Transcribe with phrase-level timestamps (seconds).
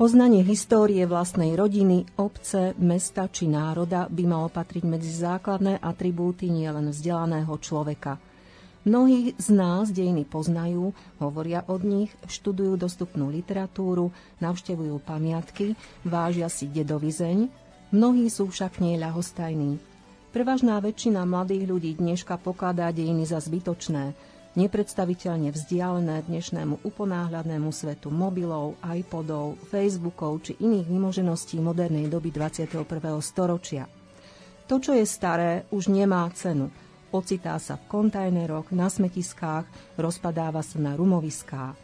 [0.00, 6.88] Poznanie histórie vlastnej rodiny, obce, mesta či národa by malo patriť medzi základné atribúty nielen
[6.88, 8.16] vzdelaného človeka.
[8.88, 14.08] Mnohí z nás dejiny poznajú, hovoria od nich, študujú dostupnú literatúru,
[14.40, 17.52] navštevujú pamiatky, vážia si dedovizeň,
[17.92, 19.76] mnohí sú však nie ľahostajní.
[20.32, 24.16] Prevažná väčšina mladých ľudí dneška pokladá dejiny za zbytočné,
[24.58, 32.82] nepredstaviteľne vzdialené dnešnému uponáhľadnému svetu mobilov, iPodov, Facebookov či iných vymožeností modernej doby 21.
[33.22, 33.86] storočia.
[34.66, 36.70] To, čo je staré, už nemá cenu.
[37.10, 39.66] Ocitá sa v kontajneroch, na smetiskách,
[39.98, 41.74] rozpadáva sa na rumoviská.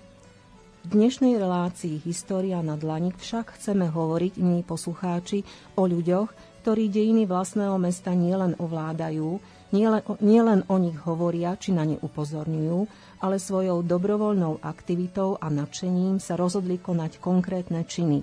[0.86, 5.42] V dnešnej relácii História na dlani však chceme hovoriť, iní poslucháči,
[5.74, 6.30] o ľuďoch,
[6.62, 9.42] ktorí dejiny vlastného mesta nielen ovládajú,
[9.75, 12.78] nielen, nielen o nich hovoria či na ne upozorňujú,
[13.22, 18.22] ale svojou dobrovoľnou aktivitou a nadšením sa rozhodli konať konkrétne činy.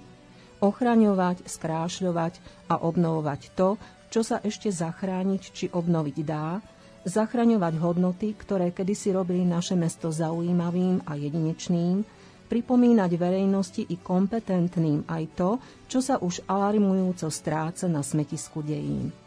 [0.64, 2.34] Ochraňovať, skrášľovať
[2.72, 3.76] a obnovovať to,
[4.14, 6.62] čo sa ešte zachrániť či obnoviť dá,
[7.04, 12.06] zachraňovať hodnoty, ktoré kedysi robili naše mesto zaujímavým a jedinečným,
[12.48, 15.50] pripomínať verejnosti i kompetentným aj to,
[15.90, 19.23] čo sa už alarmujúco stráca na smetisku dejín.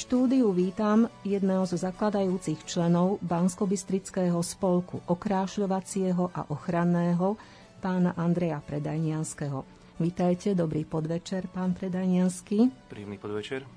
[0.00, 7.36] Štúdiu vítam jedného zo zakladajúcich členov Banskobistrického spolku okrášľovacieho a ochranného,
[7.84, 9.60] pána Andreja Predajnianského.
[10.00, 12.72] Vítajte, dobrý podvečer, pán Predajniansky.
[12.88, 13.68] Príjemný podvečer.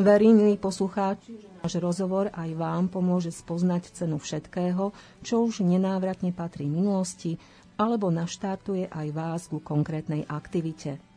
[0.00, 6.32] Verím, milí poslucháči, že náš rozhovor aj vám pomôže spoznať cenu všetkého, čo už nenávratne
[6.32, 7.36] patrí minulosti,
[7.76, 11.09] alebo naštartuje aj vás ku konkrétnej aktivite.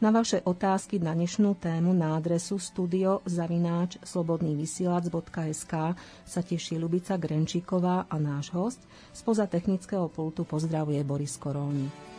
[0.00, 5.72] Na vaše otázky na dnešnú tému na adresu studiozavináč slobodnývysielac.sk
[6.24, 8.80] sa teší Lubica Grenčíková a náš host.
[9.12, 12.09] Spoza technického pultu pozdravuje Boris Koróni.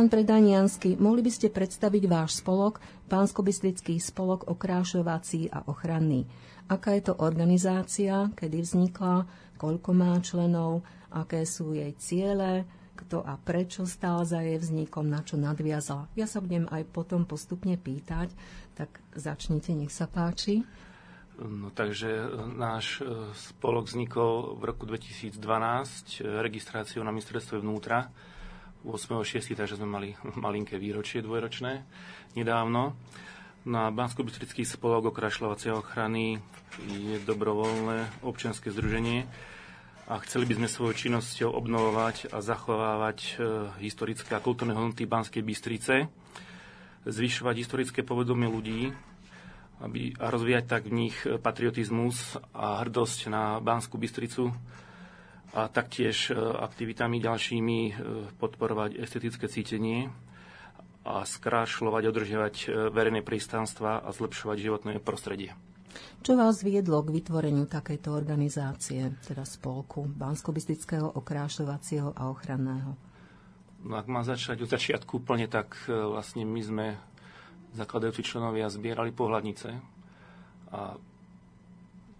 [0.00, 2.80] Pán Predaniansky, mohli by ste predstaviť váš spolok,
[3.12, 6.24] Pánskobystrický spolok okrášovací a ochranný.
[6.72, 9.28] Aká je to organizácia, kedy vznikla,
[9.60, 12.64] koľko má členov, aké sú jej ciele,
[12.96, 16.08] kto a prečo stál za jej vznikom, na čo nadviazala.
[16.16, 18.32] Ja sa budem aj potom postupne pýtať,
[18.72, 20.64] tak začnite, nech sa páči.
[21.36, 28.08] No, takže náš e, spolok vznikol v roku 2012 e, registráciou na ministerstve vnútra
[28.86, 30.08] 8.6., takže sme mali
[30.44, 31.84] malinké výročie dvojročné
[32.34, 32.96] nedávno.
[33.68, 36.40] Na bansko bystrický spolok okrašľovacej ochrany
[36.88, 39.28] je dobrovoľné občianske združenie
[40.08, 43.30] a chceli by sme svojou činnosťou obnovovať a zachovávať e,
[43.84, 46.08] historické a kultúrne hodnoty Banskej Bystrice,
[47.04, 48.90] zvyšovať historické povedomie ľudí
[49.80, 54.52] aby, a rozvíjať tak v nich patriotizmus a hrdosť na Banskú Bystricu,
[55.50, 57.92] a taktiež e, aktivitami ďalšími e,
[58.38, 60.10] podporovať estetické cítenie
[61.02, 65.58] a skrášľovať, udržiavať e, verejné prístanstva a zlepšovať životné prostredie.
[66.22, 72.94] Čo vás viedlo k vytvoreniu takejto organizácie, teda spolku bansko okrášľovacieho a ochranného?
[73.80, 76.86] No, ak mám začať od začiatku úplne, tak vlastne my sme
[77.74, 79.68] zakladajúci členovia zbierali pohľadnice
[80.70, 81.00] a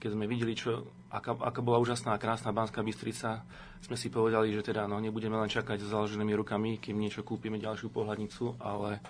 [0.01, 3.43] keď sme videli, čo aká, aká bola úžasná a krásna Banská Bystrica,
[3.83, 7.59] sme si povedali, že teda no, nebudeme len čakať s založenými rukami, kým niečo kúpime
[7.59, 9.03] ďalšiu pohľadnicu, ale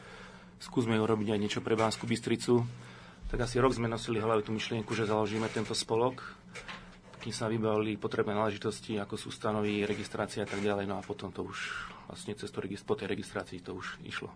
[0.57, 2.65] skúsme urobiť aj niečo pre Banskú Bystricu.
[3.31, 6.19] Tak asi rok sme nosili hlave tú myšlienku, že založíme tento spolok,
[7.21, 10.89] kým sa vybavili potrebné náležitosti, ako sú stanovy, registrácia a tak ďalej.
[10.89, 11.59] No a potom to už
[12.09, 14.33] vlastne cez to, po tej registrácii to už išlo.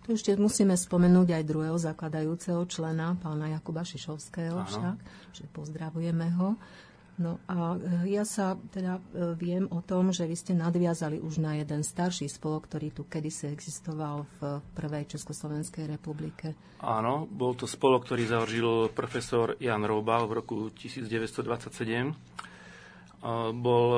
[0.00, 4.96] Tu ešte musíme spomenúť aj druhého zakladajúceho člena, pána Jakuba Šišovského však,
[5.36, 6.56] že pozdravujeme ho.
[7.20, 11.36] No a e, ja sa teda e, viem o tom, že vy ste nadviazali už
[11.36, 16.56] na jeden starší spolok, ktorý tu kedysi existoval v prvej Československej republike.
[16.80, 22.08] Áno, bol to spolok, ktorý založil profesor Jan Roubal v roku 1927.
[23.52, 23.88] Bol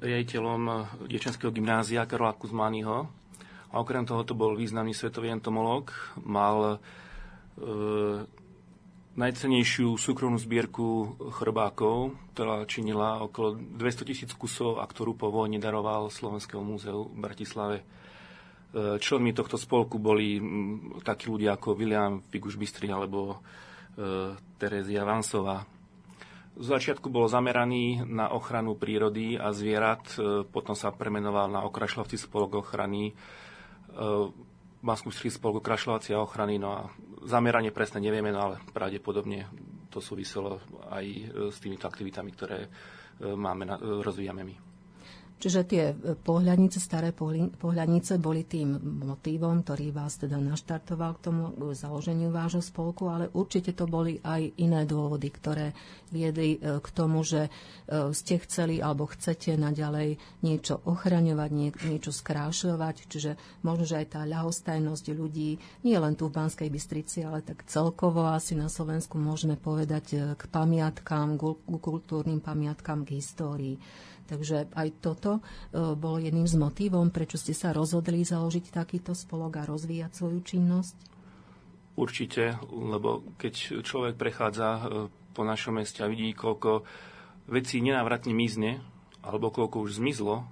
[0.00, 0.62] riaditeľom
[1.04, 3.20] diečenského gymnázia Karola Kuzmányho
[3.70, 5.92] a okrem toho to bol významný svetový entomolog.
[6.24, 6.78] Mal e,
[9.18, 16.12] najcenejšiu súkromnú zbierku chrbákov, ktorá činila okolo 200 tisíc kusov a ktorú po vojne daroval
[16.14, 17.82] Slovenskému múzeu v Bratislave.
[17.82, 17.84] E,
[19.02, 20.38] členmi tohto spolku boli
[21.02, 23.42] takí ľudia ako William Figuš Bystri alebo
[23.98, 25.66] e, Terezia Vansová.
[26.54, 32.14] Z začiatku bol zameraný na ochranu prírody a zvierat, e, potom sa premenoval na okrašľovci
[32.14, 33.10] spolok ochrany
[34.80, 36.80] Banskú spolku krašľovacia ochrany, no a
[37.28, 39.44] zameranie presne nevieme, no ale pravdepodobne
[39.92, 42.68] to súviselo aj e, s týmito aktivitami, ktoré e,
[43.34, 44.69] máme, e, rozvíjame my.
[45.40, 48.76] Čiže tie pohľadnice, staré pohľadnice boli tým
[49.08, 54.20] motívom, ktorý vás teda naštartoval k tomu k založeniu vášho spolku, ale určite to boli
[54.20, 55.72] aj iné dôvody, ktoré
[56.12, 57.50] viedli e, k tomu, že e,
[58.12, 64.20] ste chceli alebo chcete naďalej niečo ochraňovať, nie, niečo skrášľovať, čiže možno, že aj tá
[64.28, 65.56] ľahostajnosť ľudí,
[65.88, 70.16] nie len tu v Banskej Bystrici, ale tak celkovo asi na Slovensku môžeme povedať e,
[70.36, 71.42] k pamiatkám, k
[71.80, 73.80] kultúrnym pamiatkám, k histórii.
[74.30, 75.42] Takže aj toto
[75.74, 80.38] e, bolo jedným z motívom, prečo ste sa rozhodli založiť takýto spolok a rozvíjať svoju
[80.46, 80.96] činnosť?
[81.98, 84.80] Určite, lebo keď človek prechádza e,
[85.34, 86.86] po našom meste a vidí, koľko
[87.50, 88.78] vecí nenávratne mizne,
[89.26, 90.46] alebo koľko už zmizlo,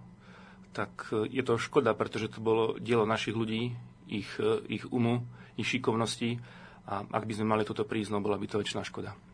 [0.75, 3.79] tak e, je to škoda, pretože to bolo dielo našich ľudí,
[4.11, 5.23] ich, ich umu,
[5.55, 6.43] ich šikovnosti
[6.89, 9.28] a ak by sme mali toto prísť, no bola by to väčšiná škoda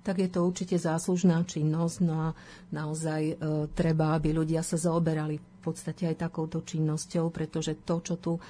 [0.00, 1.96] tak je to určite záslužná činnosť.
[2.04, 2.28] No a
[2.72, 3.34] naozaj e,
[3.76, 8.40] treba, aby ľudia sa zaoberali v podstate aj takouto činnosťou, pretože to, čo tu e,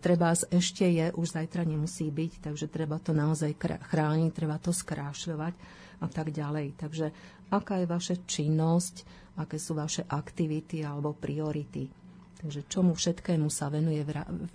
[0.00, 5.54] treba ešte je, už zajtra nemusí byť, takže treba to naozaj chrániť, treba to skrášľovať
[6.00, 6.80] a tak ďalej.
[6.80, 7.06] Takže
[7.52, 8.94] aká je vaša činnosť,
[9.36, 11.92] aké sú vaše aktivity alebo priority?
[12.40, 14.00] Takže čomu všetkému sa venuje,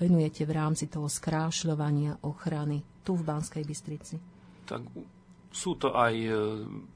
[0.01, 4.18] venujete v rámci toho skrášľovania ochrany tu v Banskej Bystrici?
[4.66, 4.81] Tak
[5.56, 6.30] sú to aj e,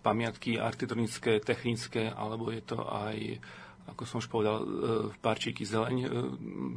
[0.03, 3.39] pamiatky architektonické, technické, alebo je to aj,
[3.95, 4.65] ako som už povedal, e,
[5.23, 6.07] parčíky zeleň e,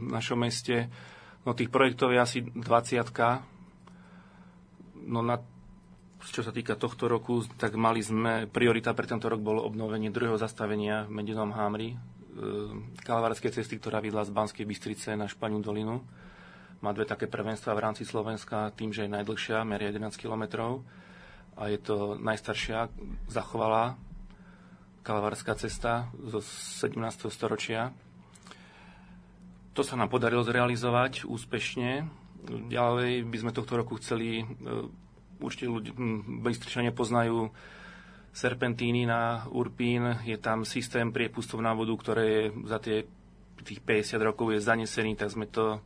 [0.06, 0.86] v našom meste.
[1.42, 3.50] No tých projektov je asi 20
[5.02, 5.42] No na,
[6.22, 10.38] čo sa týka tohto roku, tak mali sme, priorita pre tento rok bolo obnovenie druhého
[10.38, 11.98] zastavenia v Medinom Hámri,
[13.02, 15.98] kalvárskej cesty, ktorá vydla z Banskej Bystrice na Španiu dolinu.
[16.78, 20.86] Má dve také prvenstva v rámci Slovenska, tým, že je najdlhšia, meria 11 kilometrov
[21.62, 22.90] a je to najstaršia
[23.30, 23.94] zachovalá
[25.06, 26.98] kalavárska cesta zo 17.
[27.30, 27.94] storočia.
[29.78, 32.10] To sa nám podarilo zrealizovať úspešne.
[32.66, 34.44] Ďalej by sme tohto roku chceli, e,
[35.38, 35.94] určite ľudia,
[36.42, 37.54] Bystričania poznajú
[38.34, 43.06] serpentíny na Urpín, je tam systém priepustov na vodu, ktoré je za tie,
[43.62, 45.78] tých 50 rokov je zanesený, tak sme to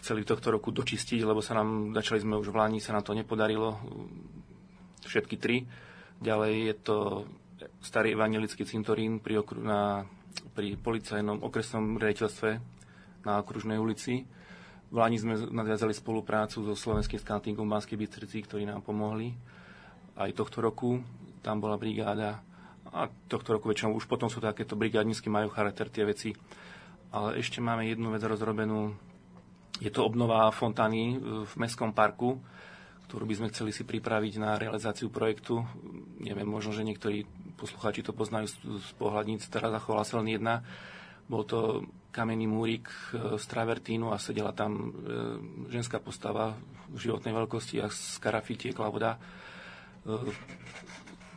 [0.00, 3.12] chceli tohto roku dočistiť, lebo sa nám, začali sme už v Láni, sa nám to
[3.12, 3.76] nepodarilo,
[5.04, 5.66] všetky tri.
[6.22, 6.96] Ďalej je to
[7.82, 10.06] starý evangelický cintorín pri, okru, na,
[10.54, 12.50] pri policajnom okresnom riaditeľstve
[13.26, 14.24] na okružnej ulici.
[14.92, 19.32] V Lani sme nadviazali spoluprácu so slovenským skantingom Banskej Bystrici, ktorí nám pomohli.
[20.16, 21.00] Aj tohto roku
[21.40, 22.44] tam bola brigáda
[22.92, 26.36] a tohto roku väčšinou už potom sú takéto brigádnicky majú charakter tie veci.
[27.12, 28.92] Ale ešte máme jednu vec rozrobenú
[29.82, 32.38] je to obnova fontány e, v Mestskom parku,
[33.10, 35.66] ktorú by sme chceli si pripraviť na realizáciu projektu.
[36.22, 37.26] Neviem, možno, že niektorí
[37.58, 38.46] poslucháči to poznajú
[38.78, 40.62] z pohľadníc, teraz zachovala sa len jedna.
[41.26, 41.82] Bol to
[42.14, 44.82] kamenný múrik e, z travertínu a sedela tam e,
[45.74, 46.54] ženská postava
[46.94, 49.18] v životnej veľkosti a z karafy tiekla voda.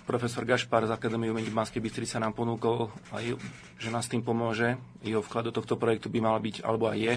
[0.05, 3.37] Profesor Gašpar z Akadémie umení v Banskej Bystrici sa nám ponúkol, aj,
[3.77, 4.77] že nás tým pomôže.
[5.01, 7.13] Jeho vklad do tohto projektu by mal byť, alebo aj je,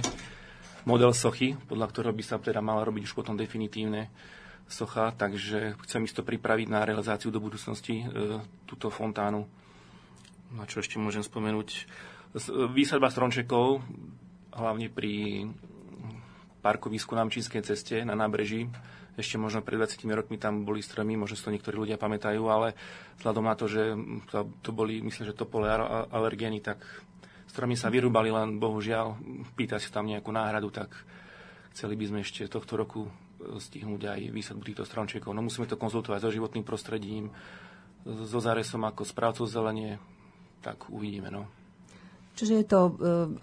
[0.88, 4.08] model sochy, podľa ktorého by sa teda mala robiť už potom definitívne
[4.64, 8.04] socha, takže chcem isto pripraviť na realizáciu do budúcnosti e,
[8.64, 9.44] túto fontánu.
[10.48, 11.68] No a čo ešte môžem spomenúť?
[11.68, 11.80] E,
[12.72, 13.84] výsadba strončekov,
[14.56, 15.44] hlavne pri
[16.64, 18.68] parkovisku na Mčínskej ceste na nábreží.
[19.18, 22.78] Ešte možno pred 20 rokmi tam boli stromy, možno si to niektorí ľudia pamätajú, ale
[23.18, 23.82] vzhľadom na to, že
[24.30, 26.78] to, to boli, myslím, že to pole alergény, tak
[27.48, 29.18] stromy sa vyrúbali, len bohužiaľ
[29.56, 30.92] pýta si tam nejakú náhradu, tak
[31.72, 35.32] chceli by sme ešte tohto roku stihnúť aj výsadbu týchto stromčekov.
[35.32, 37.30] No musíme to konzultovať so životným prostredím,
[38.04, 39.98] so záresom ako správcov zelenie,
[40.62, 41.30] tak uvidíme.
[41.30, 41.46] No.
[42.38, 42.92] Čiže je to uh,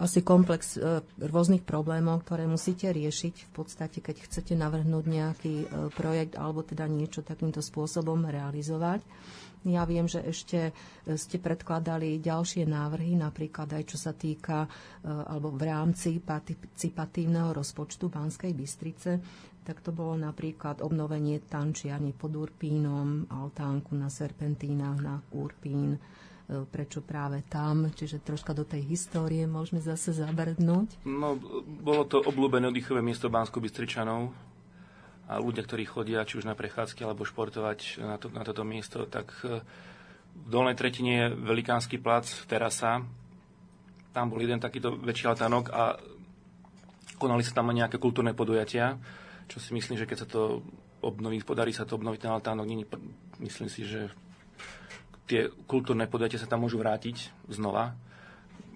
[0.00, 5.92] asi komplex uh, rôznych problémov, ktoré musíte riešiť v podstate, keď chcete navrhnúť nejaký uh,
[5.92, 9.04] projekt alebo teda niečo takýmto spôsobom realizovať.
[9.66, 10.70] Ja viem, že ešte
[11.18, 14.70] ste predkladali ďalšie návrhy, napríklad aj čo sa týka
[15.02, 19.18] alebo v rámci participatívneho rozpočtu Banskej Bystrice,
[19.66, 25.98] tak to bolo napríklad obnovenie tančiarni pod Urpínom, altánku na Serpentínach na Urpín,
[26.46, 31.02] E, prečo práve tam, čiže troška do tej histórie môžeme zase zabrdnúť.
[31.02, 31.34] No,
[31.82, 34.30] bolo to obľúbené oddychové miesto Bansko Bystričanov
[35.26, 39.10] a ľudia, ktorí chodia či už na prechádzky alebo športovať na, to, na toto miesto,
[39.10, 39.58] tak e,
[40.36, 43.02] v dolnej tretine je velikánsky plac, terasa.
[44.14, 45.98] Tam bol jeden takýto väčší altánok a
[47.18, 48.94] konali sa tam nejaké kultúrne podujatia,
[49.50, 50.62] čo si myslím, že keď sa to
[51.02, 52.66] obnoví, podarí sa to obnoviť ten altánok,
[53.42, 54.12] myslím si, že
[55.26, 57.98] tie kultúrne podujatia sa tam môžu vrátiť znova.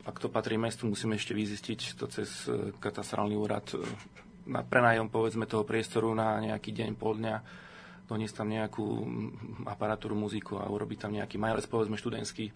[0.03, 3.79] Ak to patrí mestu, musíme ešte vyzistiť to cez e, katastrálny úrad e,
[4.51, 7.37] na prenájom povedzme toho priestoru na nejaký deň, pol dňa,
[8.11, 8.87] doniesť tam nejakú
[9.71, 12.51] aparatúru, muziku a urobiť tam nejaký majles, povedzme študentský.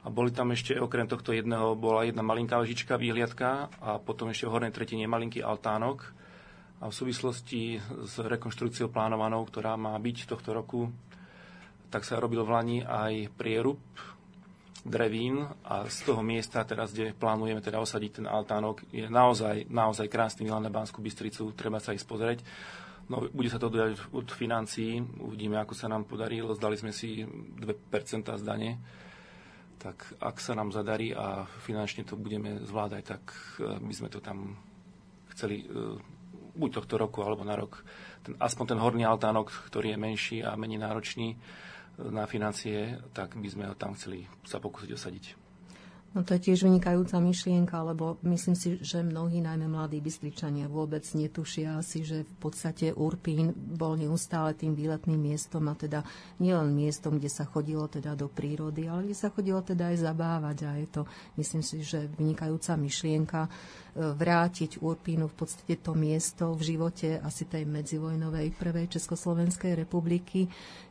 [0.00, 4.48] A boli tam ešte, okrem tohto jedného, bola jedna malinká ležička, výhliadka a potom ešte
[4.48, 6.16] v hornej tretine malinký altánok.
[6.80, 7.76] A v súvislosti
[8.08, 10.88] s rekonštrukciou plánovanou, ktorá má byť tohto roku,
[11.92, 13.76] tak sa robil v Lani aj prierub
[14.84, 20.08] drevín a z toho miesta teraz, kde plánujeme teda osadiť ten altánok, je naozaj, naozaj
[20.08, 22.40] krásny Milan na Banskú Bystricu, treba sa ísť pozrieť.
[23.10, 27.26] No, bude sa to dať od financií, uvidíme, ako sa nám podarí, zdali sme si
[27.26, 27.60] 2%
[28.38, 28.78] zdanie,
[29.82, 33.22] tak ak sa nám zadarí a finančne to budeme zvládať, tak
[33.58, 34.54] eh, by sme to tam
[35.34, 35.98] chceli eh,
[36.54, 37.82] buď tohto roku, alebo na rok,
[38.22, 41.34] ten, aspoň ten horný altánok, ktorý je menší a menej náročný,
[42.08, 45.50] na financie, tak by sme ho tam chceli sa pokúsiť osadiť.
[46.10, 51.06] No to je tiež vynikajúca myšlienka, lebo myslím si, že mnohí, najmä mladí Bystričania, vôbec
[51.06, 56.02] netušia asi, že v podstate Urpín bol neustále tým výletným miestom a teda
[56.42, 60.56] nielen miestom, kde sa chodilo teda do prírody, ale kde sa chodilo teda aj zabávať
[60.66, 61.02] a je to,
[61.38, 63.46] myslím si, že vynikajúca myšlienka
[63.94, 70.46] vrátiť Urpínu v podstate to miesto v živote asi tej medzivojnovej prvej Československej republiky,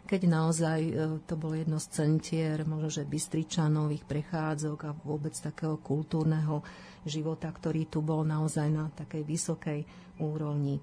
[0.09, 0.93] keď naozaj e,
[1.29, 6.65] to bolo jedno z centier, možno že Bystričanových prechádzok a vôbec takého kultúrneho
[7.05, 9.79] života, ktorý tu bol naozaj na takej vysokej
[10.17, 10.81] úrovni.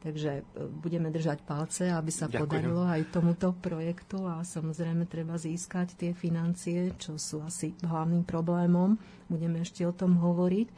[0.00, 0.42] Takže e,
[0.72, 2.40] budeme držať palce, aby sa Ďakujem.
[2.40, 8.96] podarilo aj tomuto projektu a samozrejme treba získať tie financie, čo sú asi hlavným problémom.
[9.28, 10.68] Budeme ešte o tom hovoriť.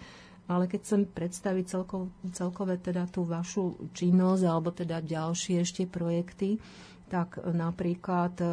[0.44, 6.60] Ale keď chcem predstaviť celko, celkové teda tú vašu činnosť alebo teda ďalšie ešte projekty,
[7.08, 8.46] tak napríklad e,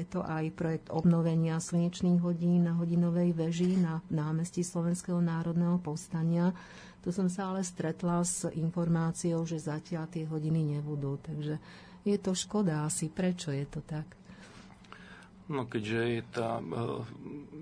[0.00, 6.54] je to aj projekt obnovenia slnečných hodín na hodinovej veži na námestí Slovenského národného povstania.
[7.02, 11.18] Tu som sa ale stretla s informáciou, že zatiaľ tie hodiny nebudú.
[11.22, 11.62] Takže
[12.02, 13.06] je to škoda asi.
[13.06, 14.25] Prečo je to tak?
[15.46, 17.06] No keďže je tá uh,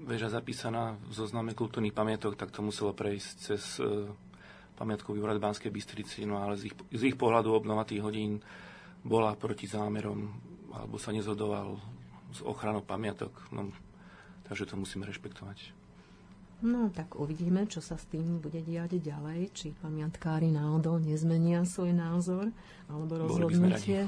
[0.08, 4.08] väža zapísaná v zozname kultúrnych pamiatok, tak to muselo prejsť cez uh,
[4.80, 8.40] pamiatkový úrad Banskej Bystrici, no ale z ich, z ich pohľadu obnova tých hodín
[9.04, 10.32] bola proti zámerom
[10.74, 11.78] alebo sa nezhodoval
[12.34, 13.30] s ochranou pamiatok.
[13.54, 13.70] No,
[14.48, 15.83] takže to musíme rešpektovať.
[16.62, 21.90] No, tak uvidíme, čo sa s tým bude diať ďalej, či pamiatkári náhodou nezmenia svoj
[21.90, 22.54] názor
[22.86, 24.06] alebo rozhodnutie.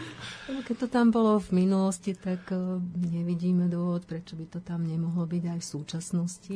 [0.66, 2.58] Keď to tam bolo v minulosti, tak eh,
[3.06, 6.54] nevidíme dôvod, prečo by to tam nemohlo byť aj v súčasnosti.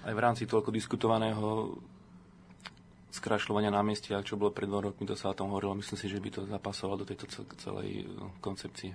[0.00, 1.76] Aj v rámci toľko diskutovaného
[3.10, 5.76] skrašľovania námestia, čo bolo pred dvom rokmi, to sa o tom hovorilo.
[5.76, 7.26] Myslím si, že by to zapasovalo do tejto
[7.58, 8.94] celej no, koncepcie.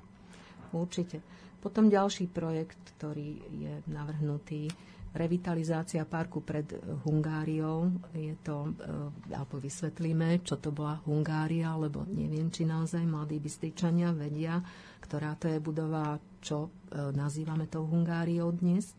[0.71, 1.21] Určite.
[1.59, 4.69] Potom ďalší projekt, ktorý je navrhnutý,
[5.15, 6.67] revitalizácia parku pred
[7.07, 7.87] Hungáriou.
[8.11, 14.11] Je to, e, alebo vysvetlíme, čo to bola Hungária, lebo neviem, či naozaj mladí bystričania
[14.11, 14.59] vedia,
[14.99, 16.69] ktorá to je budova, čo e,
[17.15, 18.91] nazývame tou Hungáriou dnes.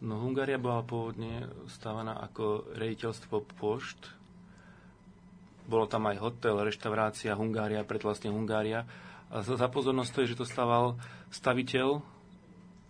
[0.00, 4.12] No Hungária bola pôvodne stávaná ako rejiteľstvo pošt.
[5.68, 8.88] Bolo tam aj hotel, reštaurácia Hungária, pred vlastne Hungária.
[9.30, 10.98] A za pozornosť to je, že to stával
[11.30, 12.02] staviteľ,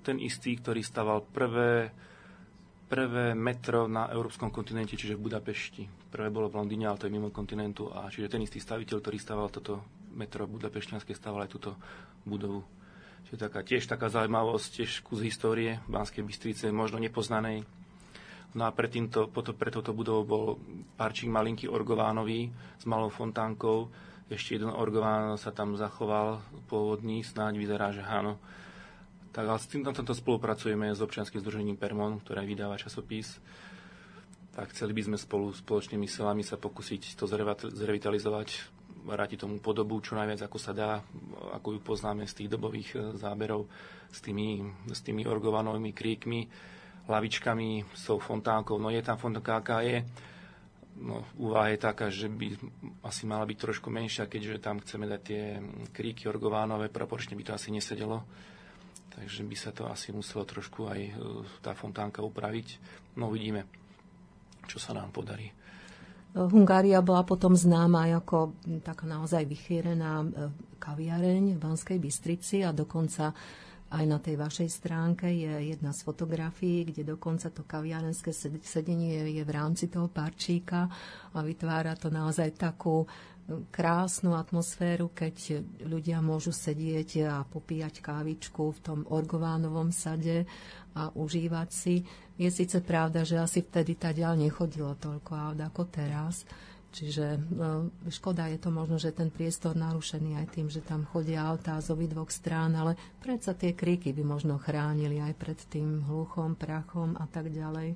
[0.00, 1.92] ten istý, ktorý staval prvé,
[2.88, 5.84] prvé metro na európskom kontinente, čiže v Budapešti.
[6.10, 7.92] Prvé bolo v Londýne, ale to je mimo kontinentu.
[7.92, 11.70] A čiže ten istý staviteľ, ktorý staval toto metro budapešťanské, staval aj túto
[12.26, 12.66] budovu.
[13.28, 17.62] Čiže taká, tiež taká zaujímavosť, tiež kus histórie Banskej Bystrice, možno nepoznanej.
[18.50, 20.44] No a pred týmto, pre touto budovou bol
[20.98, 23.86] parčík malinký orgovánový s malou fontánkou.
[24.26, 28.42] Ešte jeden orgován sa tam zachoval pôvodný, snáď vyzerá, že áno.
[29.30, 33.38] Tak ale s tým, na tomto spolupracujeme s občianským združením Permon, ktoré vydáva časopis.
[34.50, 37.30] Tak chceli by sme spolu spoločnými silami sa pokúsiť to
[37.70, 38.48] zrevitalizovať,
[39.06, 40.98] vrátiť tomu podobu čo najviac, ako sa dá,
[41.54, 43.70] ako ju poznáme z tých dobových e, záberov,
[44.10, 46.50] s tými, s tými orgovanovými kríkmi,
[47.06, 48.82] lavičkami, s tou fontánkou.
[48.82, 50.02] No je tam fontánka, aká je
[51.00, 52.58] no, úvaha je taká, že by
[53.06, 55.42] asi mala byť trošku menšia, keďže tam chceme dať tie
[55.94, 58.26] kríky orgovánové, proporčne by to asi nesedelo.
[59.10, 61.12] Takže by sa to asi muselo trošku aj e,
[61.60, 62.78] tá fontánka upraviť.
[63.18, 63.66] No uvidíme,
[64.70, 65.50] čo sa nám podarí.
[66.30, 68.54] Hungária bola potom známa ako
[68.86, 70.26] taká naozaj vychýrená e,
[70.78, 73.34] kaviareň v Banskej Bystrici a dokonca
[73.90, 78.30] aj na tej vašej stránke je jedna z fotografií, kde dokonca to kaviarenské
[78.62, 80.86] sedenie je v rámci toho parčíka
[81.34, 83.06] a vytvára to naozaj takú e,
[83.70, 90.46] krásnu atmosféru, keď ľudia môžu sedieť a popíjať kávičku v tom orgovánovom sade
[90.94, 92.02] a užívať si.
[92.40, 96.46] Je síce pravda, že asi vtedy tá ďal nechodilo toľko aut ako teraz,
[96.90, 101.46] Čiže no, škoda je to možno, že ten priestor narušený aj tým, že tam chodia
[101.46, 106.58] autá z dvoch strán, ale predsa tie kríky by možno chránili aj pred tým hluchom,
[106.58, 107.94] prachom a tak ďalej.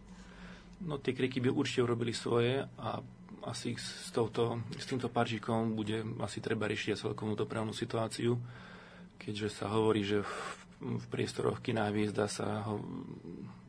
[0.87, 3.03] No tie kríky by určite urobili svoje a
[3.45, 8.37] asi s, touto, s týmto parčíkom bude asi treba riešiť celkovú dopravnú situáciu,
[9.21, 10.35] keďže sa hovorí, že v,
[11.01, 12.81] v priestoroch kina hviezda sa ho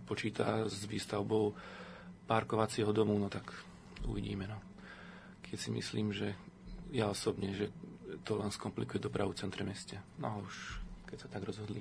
[0.06, 1.54] počíta s výstavbou
[2.26, 3.52] parkovacieho domu, no tak
[4.08, 4.48] uvidíme.
[4.48, 4.76] No
[5.46, 6.36] keď si myslím, že
[6.92, 7.72] ja osobne, že
[8.28, 9.96] to len skomplikuje dopravu v centre meste.
[10.20, 11.80] No už keď sa tak rozhodli.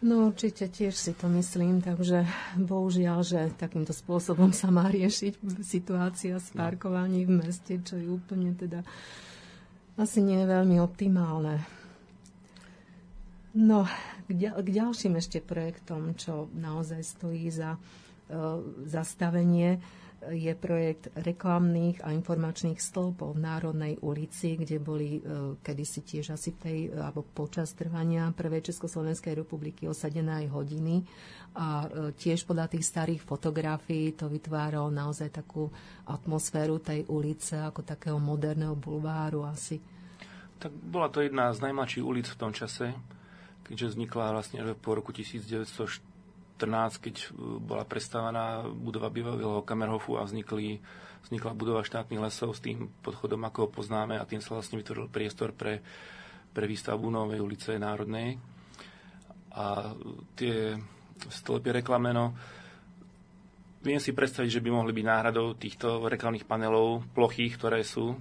[0.00, 2.24] No určite tiež si to myslím, takže
[2.56, 6.64] bohužiaľ, že takýmto spôsobom sa má riešiť situácia s no.
[6.64, 8.80] parkovaním v meste, čo je úplne teda
[10.00, 11.60] asi nie je veľmi optimálne.
[13.52, 13.84] No,
[14.24, 19.84] k, ďal, k ďalším ešte projektom, čo naozaj stojí za uh, zastavenie,
[20.28, 25.20] je projekt reklamných a informačných stĺpov v Národnej ulici, kde boli e,
[25.64, 31.00] kedysi tiež asi tej, alebo počas trvania Prvej Československej republiky osadené aj hodiny.
[31.56, 35.72] A e, tiež podľa tých starých fotografií to vytváralo naozaj takú
[36.04, 39.80] atmosféru tej ulice ako takého moderného bulváru asi.
[40.60, 42.92] Tak bola to jedna z najmladších ulic v tom čase,
[43.64, 46.09] keďže vznikla vlastne po roku 1904
[47.00, 47.26] keď e,
[47.62, 50.82] bola prestávaná budova bývalého Kamerhofu a vznikli,
[51.24, 55.08] vznikla budova štátnych lesov s tým podchodom, ako ho poznáme a tým sa vlastne vytvoril
[55.08, 55.80] priestor pre,
[56.50, 58.36] pre výstavbu Novej ulice Národnej.
[59.54, 59.94] A
[60.38, 60.78] tie
[61.28, 62.32] stĺpy reklameno,
[63.82, 68.14] viem si predstaviť, že by mohli byť náhradou týchto reklamných panelov plochých, ktoré sú.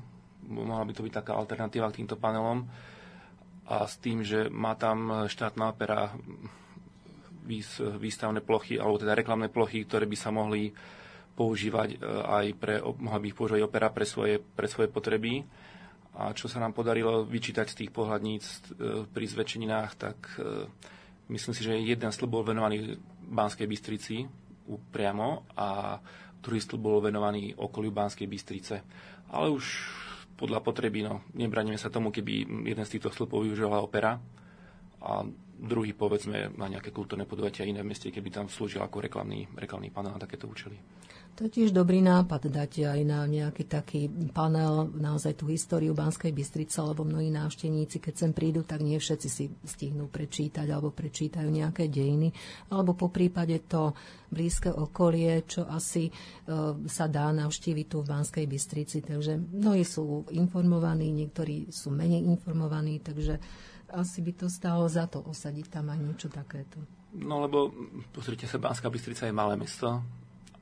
[0.49, 2.65] Mohla by to byť taká alternatíva k týmto panelom.
[3.69, 6.09] A s tým, že má tam štátna opera
[7.97, 10.71] výstavné plochy, alebo teda reklamné plochy, ktoré by sa mohli
[11.39, 15.47] používať e, aj pre, mohla by ich používať opera pre svoje, pre svoje potreby.
[16.19, 18.59] A čo sa nám podarilo vyčítať z tých pohľadníc e,
[19.07, 20.67] pri zväčšeninách, tak e,
[21.31, 24.27] myslím si, že jeden slub bol venovaný Banskej Bystrici
[24.91, 25.97] priamo a
[26.43, 28.83] druhý slub bol venovaný okoliu Banskej Bystrice.
[29.31, 29.63] Ale už
[30.35, 34.19] podľa potreby, no, nebraníme sa tomu, keby jeden z týchto slupov využívala opera
[34.99, 35.23] a
[35.59, 39.91] druhý povedzme na nejaké kultúrne podujatia iné v meste, keby tam slúžil ako reklamný, reklamný
[39.91, 40.79] panel na takéto účely.
[41.39, 46.35] To je tiež dobrý nápad dať aj na nejaký taký panel, naozaj tú históriu Banskej
[46.35, 51.47] Bystrice, lebo mnohí návštevníci, keď sem prídu, tak nie všetci si stihnú prečítať alebo prečítajú
[51.47, 52.35] nejaké dejiny,
[52.75, 53.95] alebo po prípade to
[54.27, 56.13] blízke okolie, čo asi e,
[56.91, 58.99] sa dá navštíviť tu v Banskej Bystrici.
[58.99, 63.39] Takže mnohí sú informovaní, niektorí sú menej informovaní, takže
[63.93, 66.81] asi by to stalo za to osadiť tam aj niečo takéto.
[67.15, 67.73] No lebo
[68.13, 70.05] pozrite sa, Banská Bystrica je malé mesto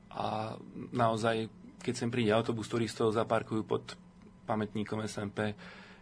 [0.08, 0.56] a
[0.92, 1.48] naozaj,
[1.84, 3.94] keď sem príde autobus turistov, zaparkujú pod
[4.48, 5.52] pamätníkom SMP,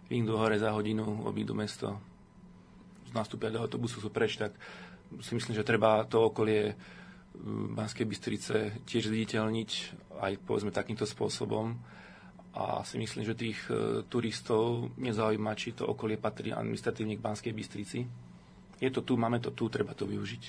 [0.06, 1.98] vyjdú hore za hodinu, obídu mesto,
[3.10, 4.54] nastúpia do autobusu, sú preč, tak
[5.18, 6.78] si myslím, že treba to okolie
[7.74, 9.70] Banskej Bystrice tiež zviditeľniť
[10.22, 11.76] aj povedzme takýmto spôsobom
[12.56, 17.52] a si myslím, že tých e, turistov nezaujíma, či to okolie patrí administratívne k Banskej
[17.52, 18.00] Bystrici.
[18.80, 20.42] Je to tu, máme to tu, treba to využiť.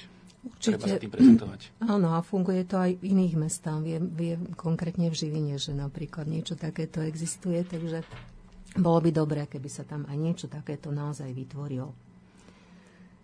[0.48, 0.80] Určite.
[0.80, 1.62] Treba sa tým prezentovať.
[1.94, 3.84] Áno, a funguje to aj v iných mestách.
[3.84, 8.08] Viem, viem konkrétne v Žiline, že napríklad niečo takéto existuje, takže
[8.80, 11.92] bolo by dobré, keby sa tam aj niečo takéto naozaj vytvorilo.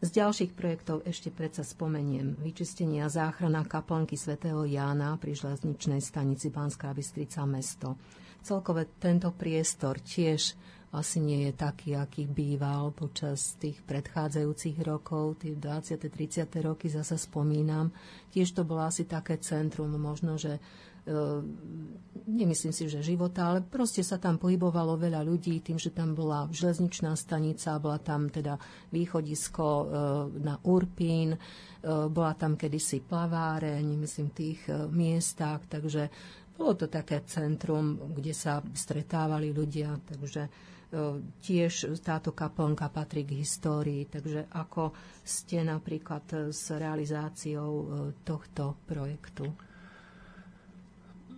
[0.04, 6.52] Z ďalších projektov ešte predsa spomeniem vyčistenie a záchrana kaplnky svätého Jána pri železničnej stanici
[6.52, 7.96] Banská Bystrica mesto.
[8.44, 10.60] Celkové tento priestor tiež
[10.94, 15.98] asi nie je taký, aký býval počas tých predchádzajúcich rokov, tie 20.
[15.98, 16.46] 30.
[16.62, 17.90] roky zasa spomínam.
[18.30, 20.62] Tiež to bolo asi také centrum, možno, že
[22.28, 26.48] nemyslím si, že života, ale proste sa tam pohybovalo veľa ľudí tým, že tam bola
[26.48, 28.56] železničná stanica, bola tam teda
[28.96, 29.86] východisko e,
[30.40, 31.40] na Urpín, e,
[32.08, 36.08] bola tam kedysi plaváreň, myslím, tých miestach, takže
[36.56, 40.48] bolo to také centrum, kde sa stretávali ľudia, takže
[41.42, 44.06] tiež táto kaplnka patrí k histórii.
[44.06, 44.94] Takže ako
[45.26, 47.74] ste napríklad s realizáciou
[48.22, 49.50] tohto projektu?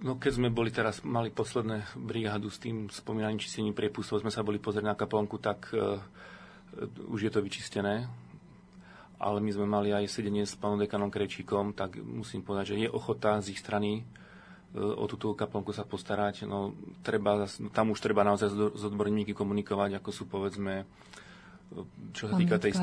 [0.03, 4.43] No keď sme boli teraz, mali posledné brigádu s tým spomínaním čistení priepustov, sme sa
[4.43, 6.01] boli pozrieť na kaplnku, tak uh,
[7.07, 8.09] už je to vyčistené.
[9.15, 12.89] Ale my sme mali aj sedenie s pánom dekanom Krečíkom, tak musím povedať, že je
[12.91, 14.03] ochota z ich strany
[14.75, 16.43] o túto kaplnku sa postarať.
[16.43, 20.83] No, treba, tam už treba naozaj s odborníky komunikovať, ako sú povedzme
[22.15, 22.77] čo sa týka tej,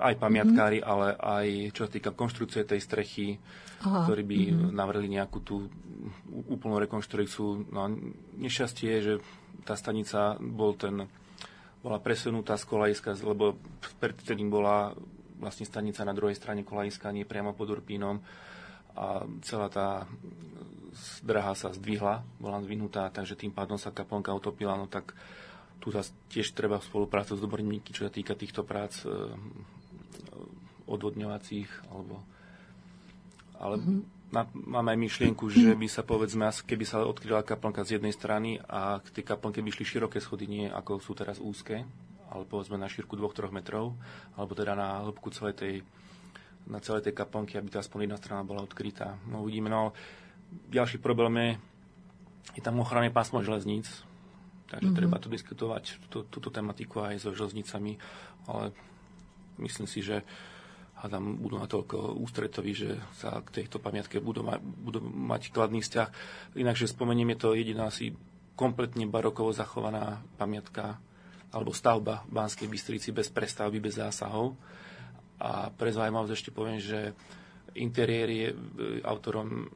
[0.00, 0.92] aj pamiatkári, mm-hmm.
[0.92, 3.36] ale aj čo sa týka konštrukcie tej strechy,
[3.84, 4.08] Aha.
[4.08, 4.70] ktorí by mm-hmm.
[4.72, 5.68] navrhli nejakú tú
[6.48, 7.68] úplnú rekonštrukciu.
[7.68, 7.90] No,
[8.40, 9.14] nešťastie je, že
[9.68, 11.04] tá stanica bol ten,
[11.84, 13.60] bola presunutá z kolajska, lebo
[14.00, 14.96] predtým bola
[15.40, 18.20] vlastne stanica na druhej strane kolajska, nie priamo pod Urpínom
[18.96, 20.04] a celá tá
[21.24, 25.14] drahá sa zdvihla, bola zdvihnutá, takže tým pádom sa kaplnka utopila, no tak
[25.80, 29.08] tu zase tiež treba spoluprácu s dobroníky, čo sa týka týchto prác e,
[30.84, 32.20] odvodňovacích, alebo
[33.60, 34.32] ale mm-hmm.
[34.32, 38.56] na, máme aj myšlienku, že by sa povedzme, keby sa odkryla kaplnka z jednej strany
[38.56, 41.84] a tie kaplnky by šli široké schody, nie ako sú teraz úzke,
[42.32, 43.92] ale povedzme na šírku 2-3 metrov,
[44.36, 45.74] alebo teda na hĺbku celej tej
[46.70, 49.18] na celej tej kaplnky, aby tá aspoň jedna strana bola odkrytá.
[49.26, 49.96] No uvidíme, no
[50.70, 51.50] ďalší problém je,
[52.60, 54.06] je tam ochranné pásmo železníc,
[54.70, 54.98] takže mm-hmm.
[55.02, 57.98] treba tu diskutovať tú, túto tematiku aj so železnicami,
[58.46, 58.70] ale
[59.58, 60.22] myslím si, že
[61.00, 66.08] hádam, budú natoľko ústretoví, že sa k tejto pamiatke budú, ma, budú mať kladný vzťah.
[66.60, 68.12] Inakže spomeniem, je to jediná asi
[68.52, 71.00] kompletne barokovo zachovaná pamiatka
[71.50, 74.54] alebo stavba v Banskej Bystrici bez prestavby, bez zásahov.
[75.40, 77.16] A pre zaujímavosť ešte poviem, že
[77.74, 78.56] interiér je e,
[79.02, 79.66] autorom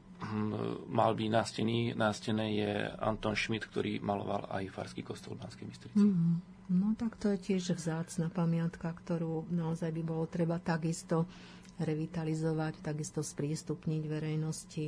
[0.87, 1.91] malby na steny.
[1.93, 6.01] Na stene je Anton Schmidt, ktorý maloval aj Farský kostol v Banskej Bystrici.
[6.01, 6.33] Mm-hmm.
[6.65, 11.29] No tak to je tiež vzácna pamiatka, ktorú naozaj by bolo treba takisto
[11.77, 14.85] revitalizovať, takisto sprístupniť verejnosti.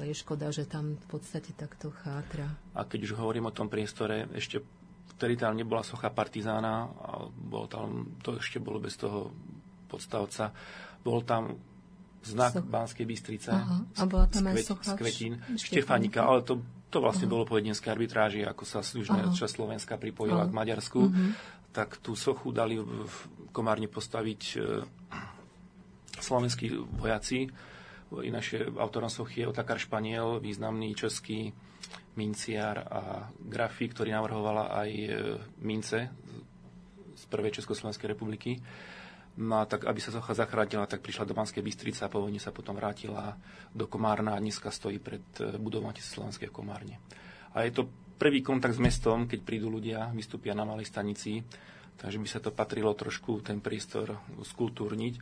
[0.00, 2.46] Je škoda, že tam v podstate takto chátra.
[2.78, 4.62] A keď už hovorím o tom priestore, ešte
[5.18, 9.34] vtedy tam nebola socha partizána, a bolo tam, to ešte bolo bez toho
[9.90, 10.54] podstavca.
[11.02, 11.58] Bol tam
[12.22, 12.60] znak so...
[12.60, 13.50] Banskej Bystrice.
[13.52, 13.84] Aha.
[13.96, 16.60] A bola tam aj socha Kvetín, Štefánika, ale to,
[16.92, 17.32] to vlastne Aha.
[17.32, 20.50] bolo po jedinskej arbitráži, ako sa južná časť Slovenska pripojila Aha.
[20.50, 21.00] k Maďarsku.
[21.00, 21.32] Uh-huh.
[21.70, 23.14] Tak tú sochu dali v
[23.50, 24.86] Komárne postaviť e,
[26.18, 27.50] slovenskí vojaci.
[28.10, 31.54] Ináč autorom sochy je Otakar Španiel, významný český
[32.18, 35.08] minciar a grafik, ktorý navrhovala aj e,
[35.62, 36.10] mince
[37.14, 38.58] z prvej Československej republiky.
[39.38, 42.42] No a tak, aby sa socha zachránila, tak prišla do Banskej Bystrice a po vojne
[42.42, 43.38] sa potom vrátila
[43.70, 46.98] do Komárna a dneska stojí pred e, budovou Slovenskej Komárne.
[47.54, 47.86] A je to
[48.18, 51.46] prvý kontakt s mestom, keď prídu ľudia, vystúpia na malej stanici,
[51.94, 55.14] takže by sa to patrilo trošku ten priestor skultúrniť.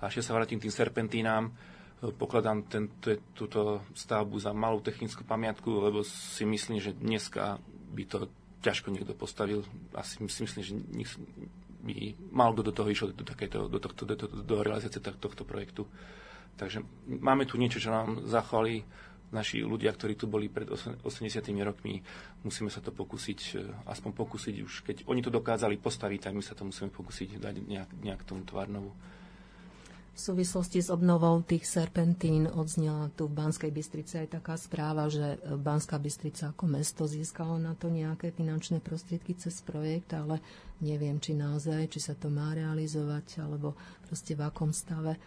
[0.00, 1.50] A ešte sa vrátim tým serpentínám.
[1.50, 1.50] E,
[2.14, 7.58] pokladám tento, túto stavbu za malú technickú pamiatku, lebo si myslím, že dneska
[7.92, 8.30] by to
[8.62, 9.66] ťažko niekto postavil.
[9.92, 10.74] Asi si myslím, že
[11.86, 15.46] by mal kto do toho išiel, do, takéto, do, tohto, do, do, do realizácie tohto
[15.46, 15.86] projektu.
[16.56, 18.82] Takže máme tu niečo, čo nám zachovali
[19.34, 21.02] naši ľudia, ktorí tu boli pred 80
[21.66, 22.00] rokmi.
[22.46, 26.42] Musíme sa to pokúsiť, e, aspoň pokúsiť už, keď oni to dokázali postaviť, tak my
[26.42, 28.94] sa to musíme pokúsiť dať nejak, nejak tomu tvárnovu.
[30.16, 35.36] V súvislosti s obnovou tých serpentín odznela tu v Banskej Bystrici aj taká správa, že
[35.44, 40.40] Banská Bystrica ako mesto získalo na to nejaké finančné prostriedky cez projekt, ale
[40.80, 43.76] neviem, či naozaj, či sa to má realizovať, alebo
[44.08, 45.20] proste v akom stave,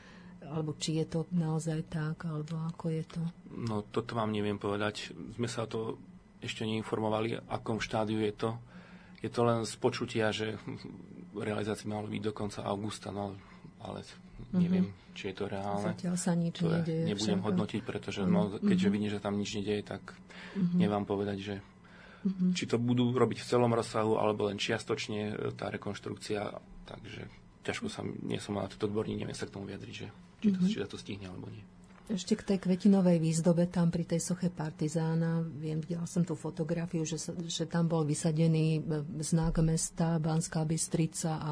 [0.49, 3.21] alebo či je to naozaj tak, alebo ako je to.
[3.53, 5.13] No toto vám neviem povedať.
[5.37, 6.01] Sme sa to
[6.41, 8.49] ešte neinformovali, akom štádiu je to.
[9.21, 10.57] Je to len z počutia, že
[11.37, 13.37] realizácia mala byť do konca augusta, no
[13.85, 14.01] ale
[14.55, 15.15] Neviem, mm-hmm.
[15.15, 15.85] či je to reálne.
[15.93, 17.05] Zatiaľ sa nič to nedieje.
[17.05, 17.47] Nebudem však.
[17.47, 18.33] hodnotiť, pretože mm-hmm.
[18.33, 20.77] no, keďže vidím, že tam nič nedieje, tak mm-hmm.
[20.79, 22.51] nevám povedať, že mm-hmm.
[22.55, 26.41] či to budú robiť v celom rozsahu, alebo len čiastočne e, tá rekonštrukcia.
[26.89, 27.21] Takže
[27.61, 30.07] ťažko sa, nie som na toto odborník, neviem sa k tomu vyjadriť, že
[30.41, 30.71] či, to, mm-hmm.
[30.71, 31.63] či sa to stihne alebo nie.
[32.09, 37.05] Ešte k tej kvetinovej výzdobe tam pri tej soche partizána, viem, videla som tú fotografiu,
[37.05, 41.51] že, sa, že tam bol vysadený e, znak mesta Banská Bystrica a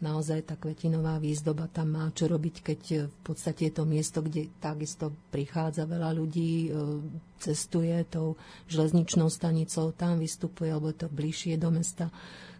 [0.00, 4.24] naozaj tá kvetinová výzdoba tam má čo robiť, keď e, v podstate je to miesto,
[4.24, 7.04] kde takisto prichádza veľa ľudí, e,
[7.36, 8.40] cestuje tou
[8.72, 12.08] železničnou stanicou, tam vystupuje, alebo to bližšie do mesta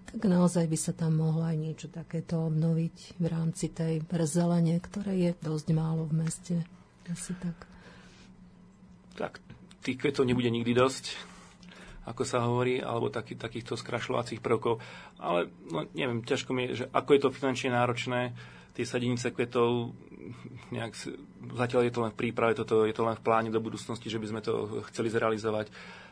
[0.08, 5.12] tak naozaj by sa tam mohlo aj niečo takéto obnoviť v rámci tej zelene, ktoré
[5.12, 6.56] je dosť málo v meste.
[7.08, 7.56] Asi tak.
[9.16, 9.32] Tak,
[9.82, 11.16] tých kvetov nebude nikdy dosť,
[12.06, 14.80] ako sa hovorí, alebo taký, takýchto skrašľovacích prvkov.
[15.20, 18.32] Ale no, neviem, ťažko mi je, že ako je to finančne náročné,
[18.78, 19.90] tie sadenice kvetov,
[20.70, 20.94] nejak,
[21.58, 24.22] zatiaľ je to len v príprave, toto je to len v pláne do budúcnosti, že
[24.22, 25.66] by sme to chceli zrealizovať.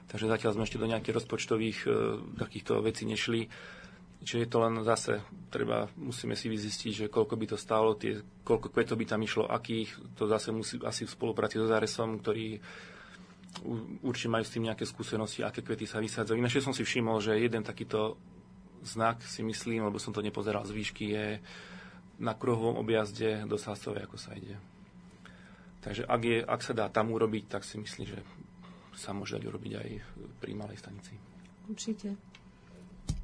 [0.06, 1.88] Takže zatiaľ sme ešte do nejakých rozpočtových e,
[2.38, 3.50] takýchto vecí nešli.
[4.22, 8.18] Čiže je to len zase, treba, musíme si vyzistiť, že koľko by to stálo, tie,
[8.42, 12.58] koľko kvetov by tam išlo, akých, to zase musí asi v spolupráci so Záresom, ktorý
[14.02, 16.36] určite majú s tým nejaké skúsenosti, aké kvety sa vysádzajú.
[16.36, 18.18] Ináč som si všimol, že jeden takýto
[18.84, 21.26] znak, si myslím, lebo som to nepozeral z výšky, je
[22.16, 24.56] na kruhovom objazde do Sásovej, ako sa ide.
[25.84, 28.18] Takže ak, je, ak sa dá tam urobiť, tak si myslím, že
[28.96, 29.88] sa môže dať urobiť aj
[30.40, 31.14] pri malej stanici.
[31.68, 32.16] Určite.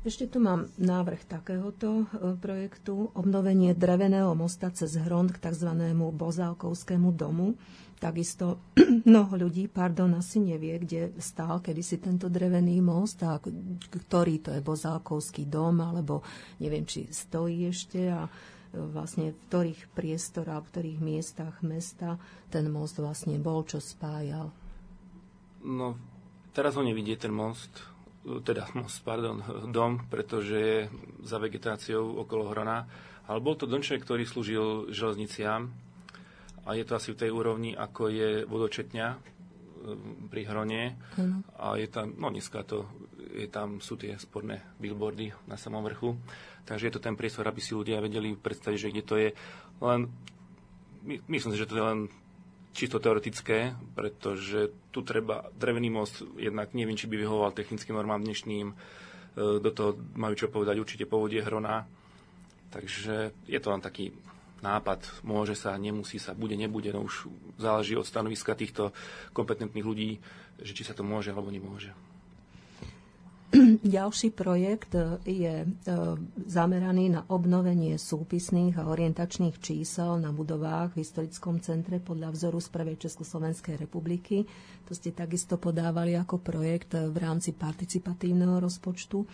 [0.02, 5.70] Ešte tu mám návrh takéhoto e, projektu, obnovenie dreveného mosta cez Hrond k tzv.
[5.94, 7.54] Bozálkovskému domu.
[8.02, 8.58] Takisto
[9.06, 14.58] mnoho ľudí, pardon, asi nevie, kde stál kedysi tento drevený most a ktorý to je
[14.58, 16.26] Bozálkovský dom, alebo
[16.58, 18.30] neviem, či stojí ešte a e,
[18.74, 22.18] vlastne v ktorých priestorách, v ktorých miestach mesta
[22.50, 24.50] ten most vlastne bol, čo spájal.
[25.62, 25.94] No,
[26.50, 27.91] teraz ho nevidie ten most,
[28.22, 30.78] teda most, pardon, dom, pretože je
[31.26, 32.86] za vegetáciou okolo Hrona.
[33.26, 35.70] Ale bol to domček, ktorý slúžil železniciam
[36.62, 39.16] a je to asi v tej úrovni, ako je vodočetňa e,
[40.30, 40.94] pri Hrone.
[41.18, 41.42] Mm.
[41.58, 42.86] A je tam, no dneska to,
[43.34, 46.14] je tam, sú tie sporné billboardy na samom vrchu.
[46.62, 49.28] Takže je to ten priestor, aby si ľudia vedeli predstaviť, že kde to je.
[49.82, 50.00] Len
[51.26, 52.00] myslím si, že to je len
[52.72, 58.66] čisto teoretické, pretože tu treba drevený most, jednak neviem, či by vyhovoval technickým normám dnešným,
[58.72, 58.74] e,
[59.60, 61.84] do toho majú čo povedať určite povodie Hrona.
[62.72, 64.08] Takže je to len taký
[64.64, 67.28] nápad, môže sa, nemusí sa, bude, nebude, no už
[67.60, 68.94] záleží od stanoviska týchto
[69.36, 70.10] kompetentných ľudí,
[70.62, 71.92] že či sa to môže alebo nemôže.
[73.84, 75.66] Ďalší projekt e, je e,
[76.48, 82.68] zameraný na obnovenie súpisných a orientačných čísel na budovách v historickom centre podľa vzoru z
[82.72, 84.48] Prvej Československej republiky.
[84.88, 89.28] To ste takisto podávali ako projekt v rámci participatívneho rozpočtu.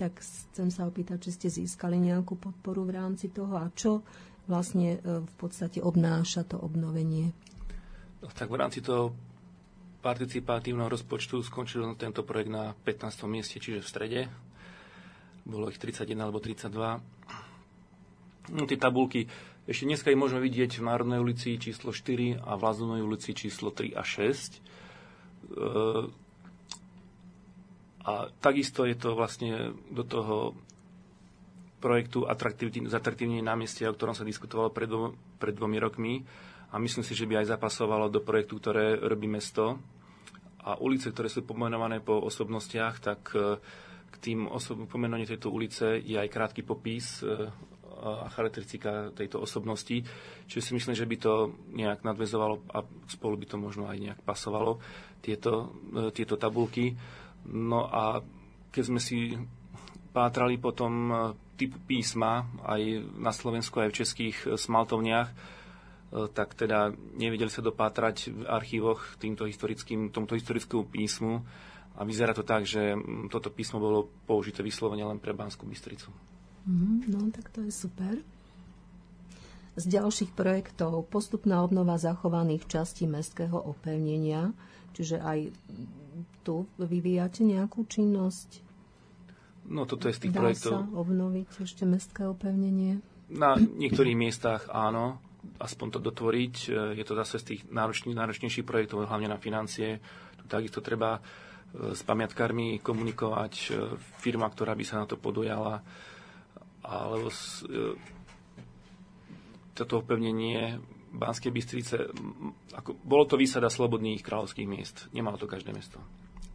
[0.00, 4.00] Tak chcem sa opýtať, či ste získali nejakú podporu v rámci toho a čo
[4.48, 7.36] vlastne v podstate obnáša to obnovenie.
[8.24, 9.27] No, tak v rámci toho
[9.98, 13.26] participatívneho rozpočtu skončil tento projekt na 15.
[13.26, 14.20] mieste, čiže v strede.
[15.42, 17.02] Bolo ich 31 alebo 32.
[18.48, 19.28] No, tie tabulky,
[19.68, 23.68] ešte dneska ich môžeme vidieť v Národnej ulici číslo 4 a v Lazunovej ulici číslo
[23.68, 24.24] 3 a 6.
[24.24, 24.60] E,
[28.08, 30.56] a takisto je to vlastne do toho
[31.78, 32.24] projektu
[32.88, 36.14] zatraktívne námestie, o ktorom sa diskutovalo pred, dvo, pred dvomi rokmi
[36.68, 39.80] a myslím si, že by aj zapasovalo do projektu, ktoré robí mesto.
[40.68, 43.56] A ulice, ktoré sú pomenované po osobnostiach, tak e,
[44.12, 47.48] k tým osob- pomenovaniu tejto ulice je aj krátky popis e,
[47.98, 50.04] a charakteristika tejto osobnosti.
[50.44, 54.20] Čiže si myslím, že by to nejak nadvezovalo a spolu by to možno aj nejak
[54.28, 54.76] pasovalo,
[55.24, 56.92] tieto, e, tieto tabulky.
[57.48, 58.20] No a
[58.68, 59.40] keď sme si
[60.12, 61.08] pátrali potom
[61.56, 65.32] typu písma aj na Slovensku, aj v českých smaltovniach,
[66.08, 71.44] tak teda nevedeli sa dopátrať v archívoch týmto historickým, tomuto historickému písmu
[71.98, 72.96] a vyzerá to tak, že
[73.28, 76.08] toto písmo bolo použité vyslovene len pre Banskú Bystricu.
[76.64, 78.16] Mm, no, tak to je super.
[79.78, 84.50] Z ďalších projektov postupná obnova zachovaných častí mestského opevnenia,
[84.96, 85.54] čiže aj
[86.42, 88.64] tu vyvíjate nejakú činnosť?
[89.68, 90.72] No, toto je z tých Dá projektov.
[90.72, 93.04] sa obnoviť ešte mestské opevnenie?
[93.28, 95.20] Na niektorých miestach áno,
[95.58, 96.54] aspoň to dotvoriť.
[96.66, 96.68] E,
[96.98, 99.98] je to zase z tých náročných, náročnejších projektov, hlavne na financie.
[100.38, 101.20] Tu takisto treba e,
[101.92, 103.66] s pamiatkármi komunikovať, e,
[104.22, 105.82] firma, ktorá by sa na to podujala,
[106.86, 107.66] alebo s,
[109.74, 110.80] toto opevnenie
[111.12, 112.10] Banskej Bystrice,
[112.74, 115.06] ako, bolo to výsada slobodných kráľovských miest.
[115.12, 116.02] Nemalo to každé mesto.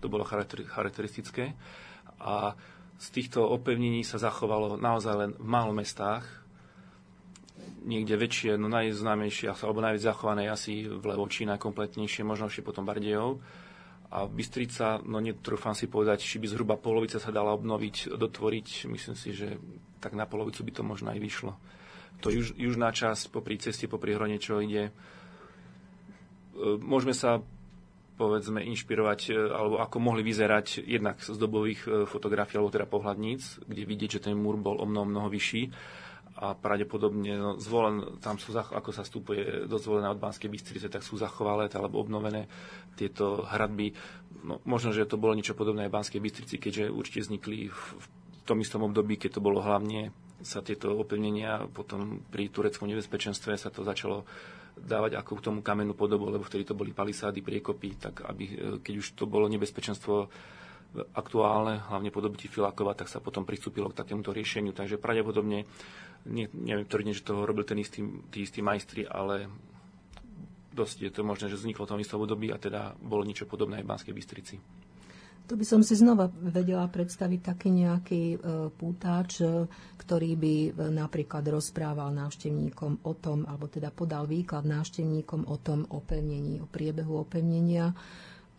[0.04, 1.56] To bolo charakteristické.
[2.20, 2.54] A
[3.00, 6.43] z týchto opevnení sa zachovalo naozaj len v málo mestách
[7.84, 13.44] niekde väčšie, no najznámejšie, alebo najviac zachované asi v Levoči, najkompletnejšie, možno ešte potom Bardejov.
[14.14, 18.68] A Bystrica, no netrúfam si povedať, či by zhruba polovica sa dala obnoviť, dotvoriť.
[18.86, 19.58] Myslím si, že
[19.98, 21.58] tak na polovicu by to možno aj vyšlo.
[22.22, 24.90] To juž, južná časť popri ceste, popri hrone, čo ide.
[24.90, 24.92] E,
[26.78, 27.42] môžeme sa
[28.14, 33.66] povedzme inšpirovať, e, alebo ako mohli vyzerať jednak z dobových e, fotografií, alebo teda pohľadníc,
[33.66, 35.74] kde vidieť, že ten múr bol o mnoho, mnoho vyšší
[36.44, 41.00] a pravdepodobne no, zvolen, tam sú, ako sa vstupuje do zvolené od Banskej Bystrice, tak
[41.00, 42.52] sú zachovalé alebo obnovené
[43.00, 43.96] tieto hradby.
[44.44, 47.80] No, možno, že to bolo niečo podobné aj v Banskej Bystrici, keďže určite vznikli v,
[47.96, 48.06] v
[48.44, 50.12] tom istom období, keď to bolo hlavne
[50.44, 54.28] sa tieto opevnenia, potom pri tureckom nebezpečenstve sa to začalo
[54.76, 58.56] dávať ako k tomu kamennú podobu, lebo vtedy to boli palisády, priekopy, tak aby, e,
[58.84, 60.28] keď už to bolo nebezpečenstvo
[60.94, 64.78] aktuálne, hlavne podoby Filákova, tak sa potom pristúpilo k takémuto riešeniu.
[64.78, 65.66] Takže pravdepodobne
[66.28, 69.52] nie, neviem tvrdiť, že to robil ten istý, tí istí majstri, ale
[70.74, 73.80] dosť je to možné, že vzniklo v tom istom období a teda bolo niečo podobné
[73.80, 74.56] aj v Banskej Bystrici.
[75.44, 78.38] Tu by som si znova vedela predstaviť taký nejaký e,
[78.72, 79.68] pútač, e,
[80.00, 85.84] ktorý by e, napríklad rozprával návštevníkom o tom, alebo teda podal výklad návštevníkom o tom
[85.92, 87.92] opevnení, o priebehu opevnenia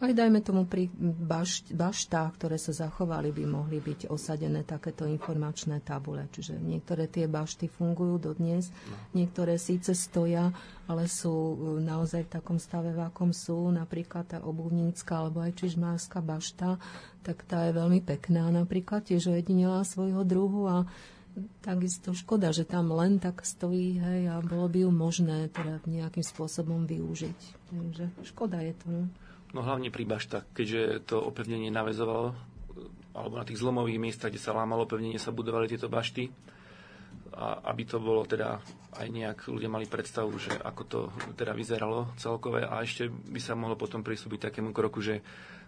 [0.04, 5.80] aj dajme tomu pri bašt, baštách, ktoré sa zachovali, by mohli byť osadené takéto informačné
[5.80, 6.28] tabule.
[6.28, 8.68] Čiže niektoré tie bašty fungujú dodnes,
[9.16, 10.52] niektoré síce stoja,
[10.84, 13.72] ale sú e, naozaj v takom stave, v akom sú.
[13.72, 16.76] Napríklad tá obuvnícka alebo aj čižmárska bašta,
[17.24, 18.52] tak tá je veľmi pekná.
[18.52, 20.76] Napríklad tiež ojedinila svojho druhu a
[21.60, 26.22] takisto škoda, že tam len tak stojí, hej, a bolo by ju možné teda nejakým
[26.22, 27.38] spôsobom využiť.
[27.74, 28.86] Takže škoda je to.
[28.86, 29.02] No.
[29.54, 32.34] No hlavne pri baštách, keďže to opevnenie navezovalo,
[33.14, 36.26] alebo na tých zlomových miestach, kde sa lámalo opevnenie, sa budovali tieto bašty.
[37.34, 38.58] A aby to bolo teda
[38.98, 41.00] aj nejak ľudia mali predstavu, že ako to
[41.34, 45.22] teda vyzeralo celkové a ešte by sa mohlo potom pristúpiť takému kroku, že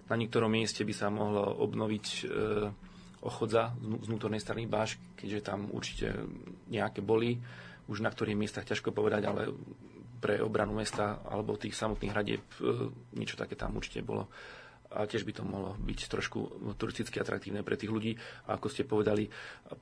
[0.06, 2.22] na niektorom mieste by sa mohlo obnoviť e,
[3.26, 6.14] ochodza z vnútornej strany báš, keďže tam určite
[6.70, 7.38] nejaké boli.
[7.90, 9.50] Už na ktorých miestach ťažko povedať, ale
[10.16, 12.42] pre obranu mesta alebo tých samotných hradieb.
[12.58, 14.28] E, niečo také tam určite bolo.
[14.86, 16.38] A tiež by to mohlo byť trošku
[16.78, 18.14] turisticky atraktívne pre tých ľudí.
[18.46, 19.26] A ako ste povedali,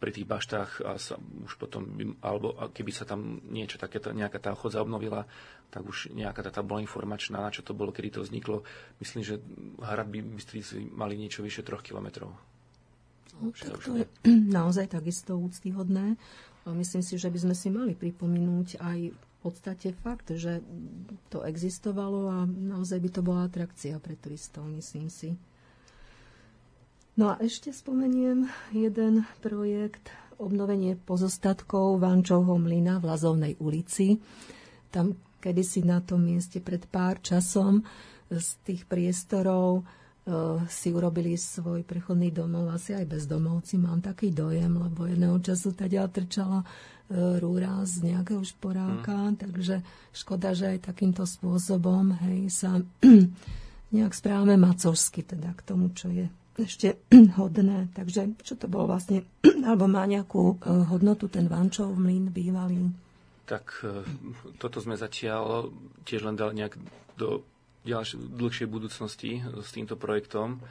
[0.00, 4.40] pri tých baštách a sa už potom, by, alebo keby sa tam niečo takéto, nejaká
[4.40, 5.28] tá chodza obnovila,
[5.68, 8.64] tak už nejaká tá bola informačná, na čo to bolo, kedy to vzniklo.
[8.96, 9.44] Myslím, že
[9.82, 12.32] hradby Bystrici mali niečo vyše troch kilometrov.
[13.42, 14.06] No, tak to je
[14.56, 16.16] naozaj takisto úctyhodné.
[16.64, 18.98] Myslím si, že by sme si mali pripomenúť aj
[19.44, 20.64] podstate fakt, že
[21.28, 25.36] to existovalo a naozaj by to bola atrakcia pre turistov, myslím si.
[27.14, 30.08] No a ešte spomeniem jeden projekt
[30.40, 34.18] obnovenie pozostatkov Vančovho mlyna v Lazovnej ulici.
[34.90, 37.84] Tam kedysi na tom mieste pred pár časom
[38.32, 44.74] z tých priestorov uh, si urobili svoj prechodný domov, asi aj bezdomovci, mám taký dojem,
[44.74, 49.36] lebo jedného času tadia trčala E, rúra z nejakého šporáka, mm.
[49.36, 49.74] takže
[50.16, 52.80] škoda, že aj takýmto spôsobom hej, sa
[53.94, 56.96] nejak správame macovsky teda k tomu, čo je ešte
[57.40, 57.92] hodné.
[57.92, 59.26] Takže čo to bolo vlastne,
[59.68, 62.88] alebo má nejakú e, hodnotu ten Vančov mlyn bývalý?
[63.44, 64.00] Tak e,
[64.56, 65.68] toto sme zatiaľ
[66.08, 66.80] tiež len dali nejak
[67.20, 67.44] do
[67.84, 70.64] ďalšej, dlhšej budúcnosti s týmto projektom.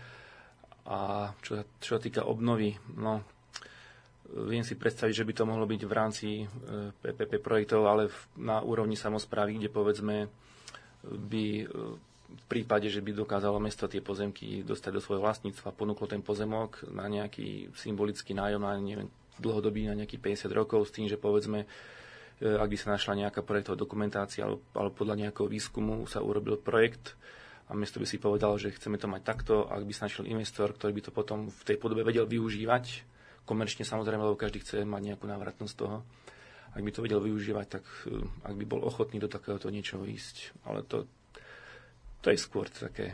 [0.83, 3.23] A čo, čo sa týka obnovy, no
[4.33, 6.27] Viem si predstaviť, že by to mohlo byť v rámci
[7.05, 10.25] PPP e, projektov, ale na úrovni samozprávy, kde povedzme
[11.05, 11.63] by e,
[12.33, 16.81] v prípade, že by dokázalo mesto tie pozemky dostať do svojho vlastníctva, ponúklo ten pozemok
[16.89, 21.69] na nejaký symbolický nájom, na neviem, dlhodobý, na nejakých 50 rokov, s tým, že povedzme,
[22.41, 26.57] e, ak by sa našla nejaká projektová dokumentácia alebo, alebo podľa nejakého výskumu sa urobil
[26.57, 27.13] projekt
[27.69, 30.73] a mesto by si povedalo, že chceme to mať takto, ak by sa našiel investor,
[30.73, 33.12] ktorý by to potom v tej podobe vedel využívať,
[33.43, 36.03] komerčne samozrejme, lebo každý chce mať nejakú návratnosť toho.
[36.73, 40.65] Ak by to vedel využívať, tak eh, ak by bol ochotný do takéhoto niečoho ísť.
[40.65, 41.05] Ale to,
[42.23, 43.13] to je skôr také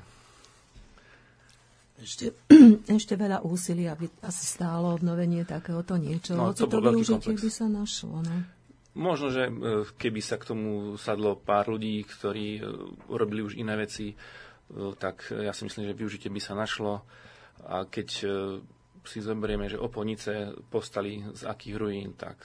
[1.99, 2.31] ešte,
[2.87, 6.39] ešte veľa úsilia by asi stálo obnovenie takéhoto niečoho.
[6.39, 8.23] No, to, to využitie by sa našlo.
[8.23, 8.35] No.
[8.95, 12.63] Možno, že eh, keby sa k tomu sadlo pár ľudí, ktorí eh,
[13.11, 14.15] urobili už iné veci,
[15.01, 17.01] tak ja si myslím, že využitie by sa našlo.
[17.65, 18.21] A keď
[19.09, 22.37] si zoberieme, že oponice postali z akých ruín, tak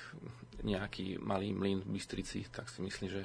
[0.64, 3.22] nejaký malý mlyn v Bystrici, tak si myslím, že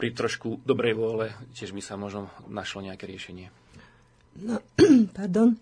[0.00, 3.52] pri trošku dobrej vôle tiež by sa možno našlo nejaké riešenie.
[4.40, 4.58] No,
[5.18, 5.54] pardon.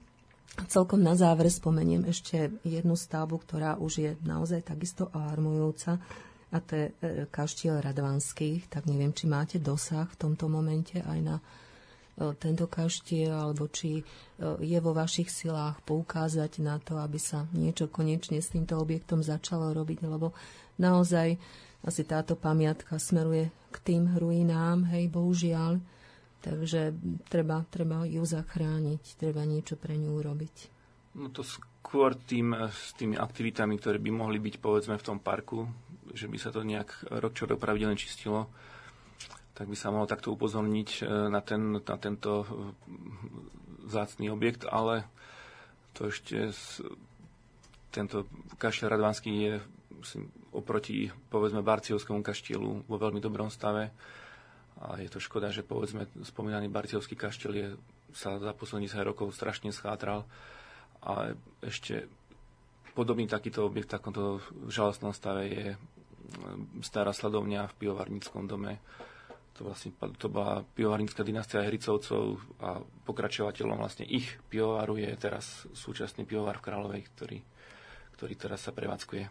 [0.68, 5.96] Celkom na záver spomeniem ešte jednu stavbu, ktorá už je naozaj takisto alarmujúca.
[6.52, 6.94] a to je e,
[7.32, 11.40] kaštiel Radvanských, tak neviem, či máte dosah v tomto momente aj na
[12.12, 14.02] tento kaštiel, alebo či e,
[14.60, 19.72] je vo vašich silách poukázať na to, aby sa niečo konečne s týmto objektom začalo
[19.72, 20.36] robiť, lebo
[20.76, 21.40] naozaj
[21.82, 25.80] asi táto pamiatka smeruje k tým ruinám, hej, bohužiaľ.
[26.42, 26.90] Takže
[27.30, 30.56] treba, treba ju zachrániť, treba niečo pre ňu urobiť.
[31.14, 35.70] No to skôr tým, s tými aktivitami, ktoré by mohli byť povedzme v tom parku,
[36.12, 38.50] že by sa to nejak rok čo pravidelne čistilo,
[39.62, 42.46] tak by sa mohlo takto upozorniť e, na, ten, na tento e,
[43.86, 45.06] zácný objekt, ale
[45.94, 46.50] to ešte
[47.94, 48.26] tento
[48.58, 49.54] kaštiel Radvanský je
[50.02, 53.94] myslím, oproti povedzme Barciovskému kaštielu vo veľmi dobrom stave
[54.82, 57.68] a je to škoda, že povedzme spomínaný Barciovský kaštiel je,
[58.10, 60.26] sa za posledných 10 rokov strašne schátral
[61.06, 62.10] a ešte
[62.98, 65.66] podobný takýto objekt v takomto žalostnom stave je
[66.80, 68.80] stará sledovňa v pivovarníckom dome.
[69.61, 76.24] To, vlastne, to bola pivovarnícka dynastia Hricovcov a pokračovateľom vlastne ich pivovaru je teraz súčasný
[76.24, 77.38] pivovar v Kráľovej, ktorý,
[78.16, 79.28] ktorý teraz sa prevádzkuje.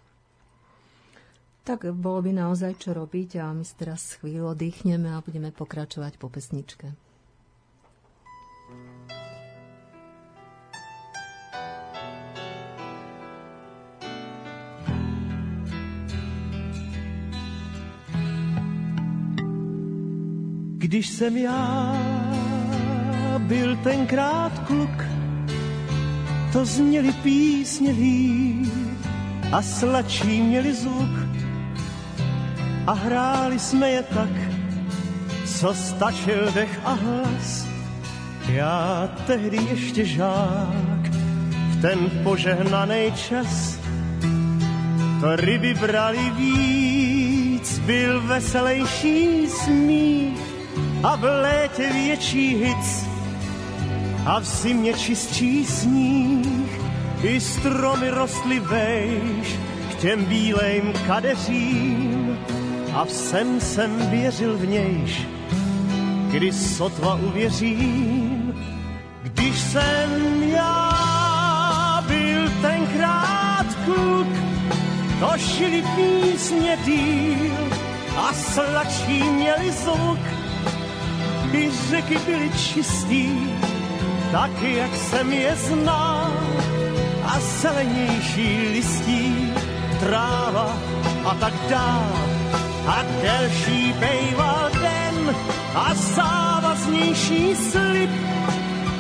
[1.62, 6.18] Tak bolo by naozaj čo robiť a my si teraz chvíľu oddychneme a budeme pokračovať
[6.18, 7.11] po pesničke.
[20.92, 21.96] Když jsem já
[23.38, 25.06] byl tenkrát kluk,
[26.54, 27.96] to zněli písně
[29.52, 31.10] a sladší měli zvuk.
[32.88, 34.30] A hráli jsme je tak,
[35.46, 37.68] co stačil dech a hlas.
[38.48, 41.06] Já tehdy ještě žák,
[41.70, 43.80] v ten požehnaný čas,
[45.22, 50.41] to ryby brali víc, byl veselejší smích
[51.04, 53.06] a v létě větší hic
[54.26, 56.82] a v zimě čistší sníh.
[57.24, 59.60] I stromy rostly vejš
[59.92, 62.38] k těm bílejm kadeřím
[62.94, 65.28] a všem jsem věřil v nějš,
[66.32, 68.54] kdy sotva uvěřím,
[69.24, 74.28] když jsem já byl tenkrát kluk,
[75.20, 77.52] to šili písně díl
[78.18, 80.41] a sladší měli zvuk
[81.54, 83.30] i řeky byly čistý,
[84.32, 86.32] taky jak jsem je znal.
[87.24, 89.54] A zelenější listí,
[90.00, 90.76] tráva
[91.26, 92.12] a tak dál.
[92.88, 95.36] A delší bejval den
[95.76, 98.10] a závaznější slib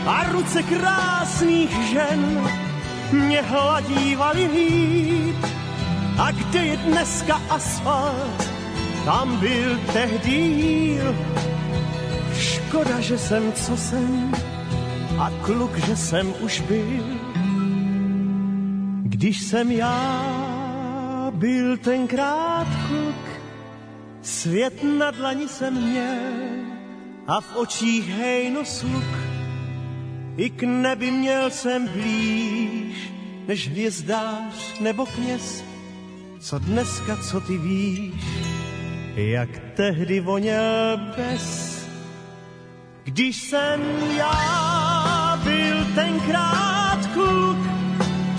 [0.08, 2.50] a ruce krásných žen
[3.12, 5.46] mě hladívali líp.
[6.20, 8.50] A kde je dneska asfalt,
[9.06, 11.00] tam byl tehdy
[12.72, 14.32] Škoda, že jsem, co jsem,
[15.20, 17.04] a kluk, že jsem už byl.
[19.04, 23.26] Když jsem já byl tenkrát kluk,
[24.22, 26.24] svět na dlani jsem měl
[27.28, 29.12] a v očích hejno sluk.
[30.38, 33.12] I k nebi měl jsem blíž,
[33.48, 35.64] než hvězdář nebo kněz.
[36.40, 38.24] Co dneska, co ty víš,
[39.16, 41.81] jak tehdy voněl bez
[43.04, 43.82] když jsem
[44.18, 47.58] já byl tenkrát kluk,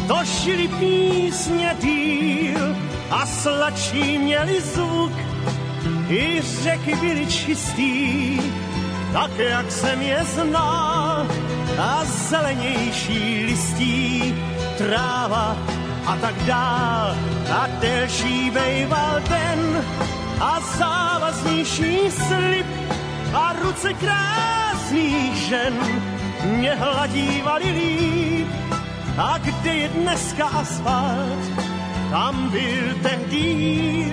[0.08, 2.76] to šili písně díl
[3.10, 5.12] a sladší měli zvuk.
[6.08, 8.40] I řeky byly čistý,
[9.12, 11.26] tak jak jsem je znal.
[11.78, 14.34] A zelenější listí,
[14.78, 15.56] tráva
[16.06, 17.16] a tak dál.
[17.52, 19.84] A delší bejval den
[20.40, 22.66] a závaznější slib
[23.34, 25.74] a ruce krásných žen
[26.44, 28.48] mě hladívali líp.
[29.18, 31.50] A kde je dneska asfalt,
[32.10, 34.12] tam byl tehdy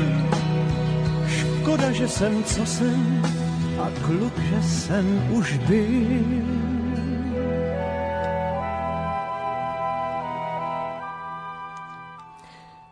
[1.28, 3.24] Škoda, že jsem, co jsem,
[3.80, 6.69] a kluk, že jsem už byl.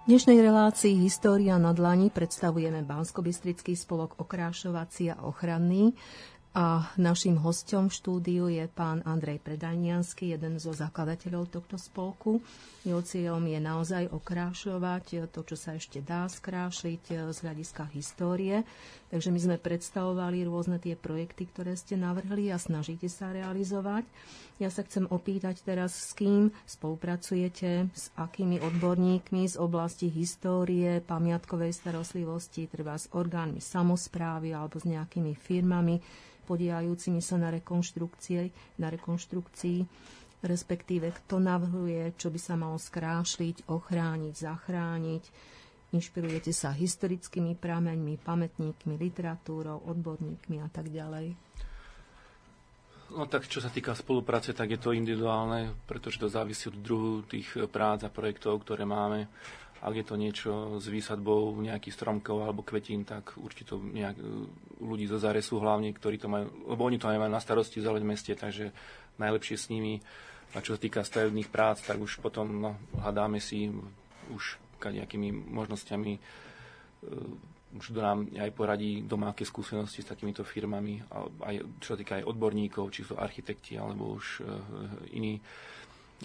[0.07, 3.19] Dnešnej relácii História na dlani predstavujeme bansko
[3.75, 5.91] spolok okrášovací a ochranný
[6.57, 12.41] A našim hostom v štúdiu je pán Andrej Predajniansky, jeden zo zakladateľov tohto spolku.
[12.81, 18.65] Jeho cieľom je naozaj okrášľovať to, čo sa ešte dá skrášliť z hľadiska histórie.
[19.07, 24.03] Takže my sme predstavovali rôzne tie projekty, ktoré ste navrhli a snažíte sa realizovať.
[24.59, 31.71] Ja sa chcem opýtať teraz, s kým spolupracujete, s akými odborníkmi z oblasti histórie, pamiatkovej
[31.71, 36.03] starostlivosti, treba s orgánmi samozprávy alebo s nejakými firmami,
[36.43, 39.79] podielajúcimi sa na rekonštrukcie, na rekonštrukcii,
[40.43, 45.23] respektíve kto navrhuje, čo by sa malo skrášliť, ochrániť, zachrániť.
[45.97, 51.33] Inšpirujete sa historickými prameňmi, pamätníkmi, literatúrou, odborníkmi a tak ďalej.
[53.17, 57.25] No tak čo sa týka spolupráce, tak je to individuálne, pretože to závisí od druhu
[57.25, 59.25] tých prác a projektov, ktoré máme.
[59.81, 64.21] Ak je to niečo s výsadbou nejakých stromkov alebo kvetín, tak určite nejak,
[64.77, 68.03] ľudí zo záresu hlavne, ktorí to majú, lebo oni to aj majú na starosti zeleť
[68.05, 68.69] meste, takže
[69.17, 69.97] najlepšie s nimi.
[70.53, 72.71] A čo sa týka stavebných prác, tak už potom no,
[73.01, 73.69] hľadáme si
[74.29, 76.19] už nejakými možnosťami e,
[77.75, 81.03] už to nám aj poradí doma, aké skúsenosti s takýmito firmami,
[81.43, 84.47] aj, čo sa týka aj odborníkov, či sú architekti alebo už uh,
[85.11, 85.43] iní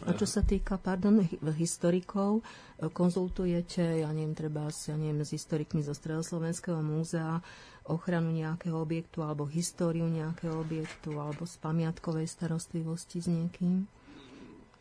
[0.09, 1.21] a čo sa týka, pardon,
[1.53, 2.41] historikov,
[2.81, 7.45] konzultujete, ja neviem, treba ja neviem, s historikmi zo Stredoslovenského múzea
[7.85, 13.85] ochranu nejakého objektu alebo históriu nejakého objektu alebo z pamiatkovej starostlivosti s niekým?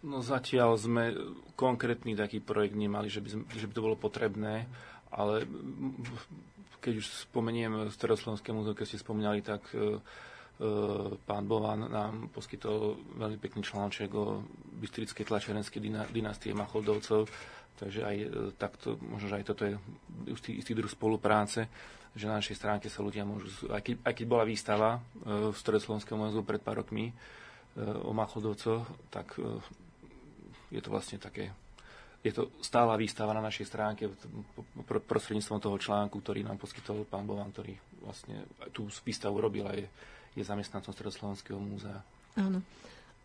[0.02, 1.14] No zatiaľ sme
[1.54, 4.66] konkrétny taký projekt nemali, že by, že by to bolo potrebné,
[5.14, 5.46] ale
[6.82, 10.02] keď už spomeniem Stredoslovenské múzeum, keď ste spomínali, tak uh,
[10.62, 10.70] E,
[11.26, 14.46] pán Bovan nám poskytol veľmi pekný článček o
[14.78, 15.82] bystrickej tlačerenskej
[16.14, 17.26] dynastie Macholdovcov,
[17.82, 18.28] takže aj e,
[18.62, 19.74] takto, možno, že aj toto je
[20.30, 21.66] istý, istý druh spolupráce,
[22.14, 25.58] že na našej stránke sa ľudia môžu, aj keď, aj keď bola výstava e, v
[25.58, 27.10] Stredoslovenskom múzeu pred pár rokmi
[27.80, 29.40] o Macholdovcoch, tak
[30.72, 31.52] je to vlastne také
[32.22, 34.06] je to stála výstava na našej stránke
[34.86, 37.74] prostredníctvom toho článku, ktorý nám poskytol pán Bovan, ktorý
[38.06, 39.90] vlastne tú výstavu robil a je,
[40.38, 41.98] je zamestnancom Stredoslovenského múzea.
[42.38, 42.62] Áno.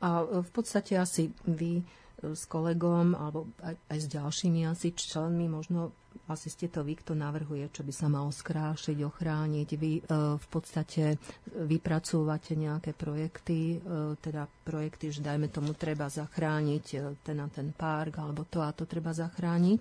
[0.00, 1.84] A v podstate asi vy
[2.22, 5.92] s kolegom alebo aj, aj s ďalšími asi členmi, možno
[6.32, 9.68] asi ste to vy, kto navrhuje, čo by sa malo skrášiť, ochrániť.
[9.76, 10.02] Vy e,
[10.40, 11.20] v podstate
[11.52, 16.84] vypracúvate nejaké projekty, e, teda projekty, že dajme tomu treba zachrániť
[17.20, 19.80] ten a ten park, alebo to a to treba zachrániť.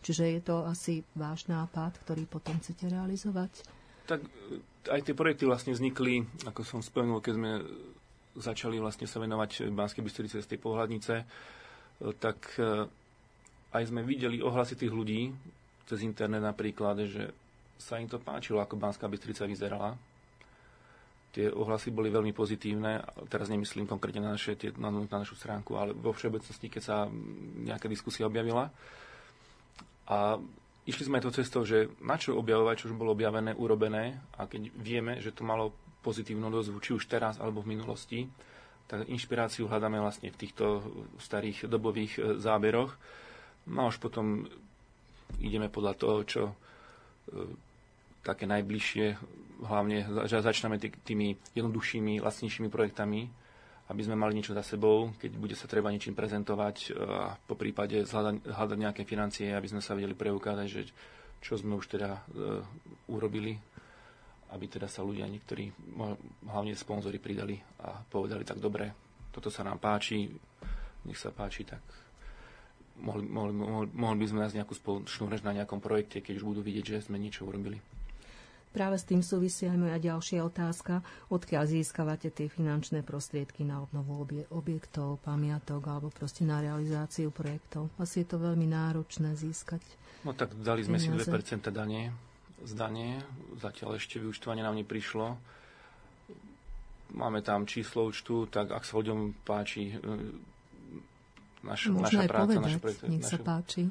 [0.00, 3.62] Čiže je to asi váš nápad, ktorý potom chcete realizovať?
[4.08, 4.26] Tak
[4.90, 7.50] aj tie projekty vlastne vznikli, ako som spomenul, keď sme
[8.40, 11.24] začali vlastne sa venovať Banskej Bystrici z tej pohľadnice, e,
[12.16, 12.88] tak e,
[13.76, 15.30] aj sme videli ohlasy tých ľudí
[15.84, 17.34] cez internet napríklad, že
[17.80, 19.96] sa im to páčilo, ako Banská Bystrica vyzerala.
[21.30, 23.00] Tie ohlasy boli veľmi pozitívne.
[23.30, 26.96] Teraz nemyslím konkrétne na, naše, tie, na, na našu stránku, ale vo všeobecnosti, keď sa
[27.64, 28.68] nejaká diskusia objavila.
[30.10, 30.38] A
[30.90, 34.74] išli sme to cestou, že na čo objavovať, čo už bolo objavené, urobené a keď
[34.74, 35.70] vieme, že to malo
[36.02, 38.26] pozitívnu dozvu, či už teraz alebo v minulosti,
[38.90, 40.82] tak inšpiráciu hľadáme vlastne v týchto
[41.22, 42.90] starých dobových e, záberoch.
[43.70, 44.50] No a už potom
[45.38, 46.54] ideme podľa toho, čo e,
[48.26, 49.06] také najbližšie,
[49.62, 53.30] hlavne že začneme tými jednoduchšími, vlastnejšími projektami,
[53.90, 57.54] aby sme mali niečo za sebou, keď bude sa treba niečím prezentovať e, a po
[57.54, 58.02] prípade
[58.50, 60.82] hľadať nejaké financie, aby sme sa vedeli preukázať, že
[61.40, 62.60] čo sme už teda uh,
[63.08, 63.56] urobili,
[64.50, 65.70] aby teda sa ľudia niektorí,
[66.46, 68.90] hlavne sponzory, pridali a povedali tak dobre,
[69.30, 70.26] toto sa nám páči,
[71.06, 71.82] nech sa páči, tak
[73.00, 76.44] mohli, mohli, mohli, mohli by sme nás nejakú spoločnú reč na nejakom projekte, keď už
[76.54, 77.80] budú vidieť, že sme niečo urobili.
[78.70, 81.02] Práve s tým súvisí aj moja ďalšia otázka.
[81.26, 84.22] Odkiaľ získavate tie finančné prostriedky na obnovu
[84.54, 87.90] objektov, pamiatok alebo proste na realizáciu projektov?
[87.98, 89.82] Asi je to veľmi náročné získať.
[90.22, 91.26] No tak dali sme peniaze.
[91.26, 92.14] si 2% dane,
[92.64, 93.20] zdanie.
[93.60, 95.36] Zatiaľ ešte vyučtovanie nám neprišlo.
[97.10, 99.98] Máme tam číslo účtu, tak ak sa ľuďom páči e,
[101.66, 103.32] naš, naša aj práca, povedať, naše projekty, nech naše...
[103.34, 103.90] sa páči.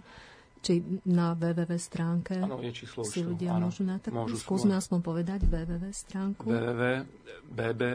[0.59, 4.11] Či na www stránke ano, je číslo si ľudia áno, môžu nájsť.
[4.11, 6.51] môžu skúsme aspoň povedať www stránku.
[6.51, 7.87] www.bbsoo.sk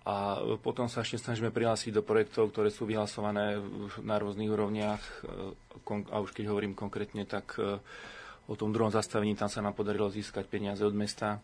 [0.00, 3.60] a potom sa ešte snažíme prihlásiť do projektov, ktoré sú vyhlasované
[4.00, 5.02] na rôznych úrovniach.
[6.08, 7.76] A už keď hovorím konkrétne, tak e,
[8.48, 11.38] o tom druhom zastavení tam sa nám podarilo získať peniaze od mesta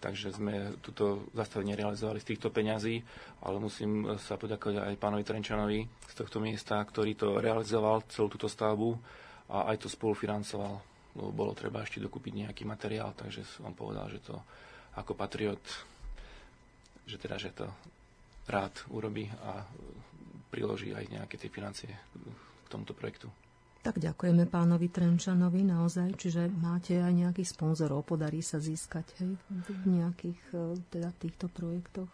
[0.00, 3.02] takže sme túto zastavenie realizovali z týchto peňazí,
[3.44, 8.48] ale musím sa poďakovať aj pánovi Trenčanovi z tohto miesta, ktorý to realizoval, celú túto
[8.48, 8.96] stavbu
[9.50, 10.80] a aj to spolufinancoval.
[11.18, 14.38] lebo bolo treba ešte dokúpiť nejaký materiál, takže on povedal, že to
[14.94, 15.62] ako patriot,
[17.10, 17.66] že teda, že to
[18.46, 19.66] rád urobí a
[20.50, 23.30] priloží aj nejaké tie financie k tomuto projektu.
[23.80, 29.84] Tak ďakujeme pánovi Trenčanovi naozaj, čiže máte aj nejakých sponzorov, podarí sa získať hej, v
[29.88, 32.12] nejakých e, teda týchto projektoch?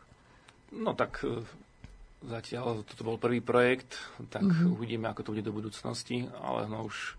[0.70, 1.42] No tak e,
[2.22, 3.98] zatiaľ toto bol prvý projekt,
[4.30, 4.78] tak mm-hmm.
[4.78, 7.18] uvidíme, ako to bude do budúcnosti, ale no už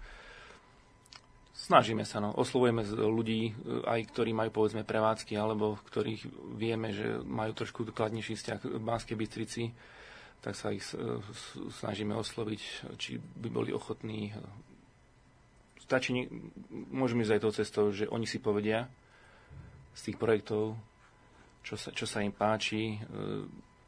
[1.58, 7.18] snažíme sa, no, oslovujeme ľudí, e, aj ktorí majú povedzme prevádzky, alebo ktorých vieme, že
[7.26, 9.74] majú trošku kladnejší vzťah k Banskej Bystrici,
[10.38, 10.86] tak sa ich
[11.82, 12.62] snažíme osloviť,
[13.02, 14.30] či by boli ochotní.
[15.82, 16.30] Stačí,
[16.94, 18.86] môžeme ísť aj tou cestou, že oni si povedia
[19.98, 20.78] z tých projektov,
[21.66, 22.98] čo sa, čo sa im páči, e,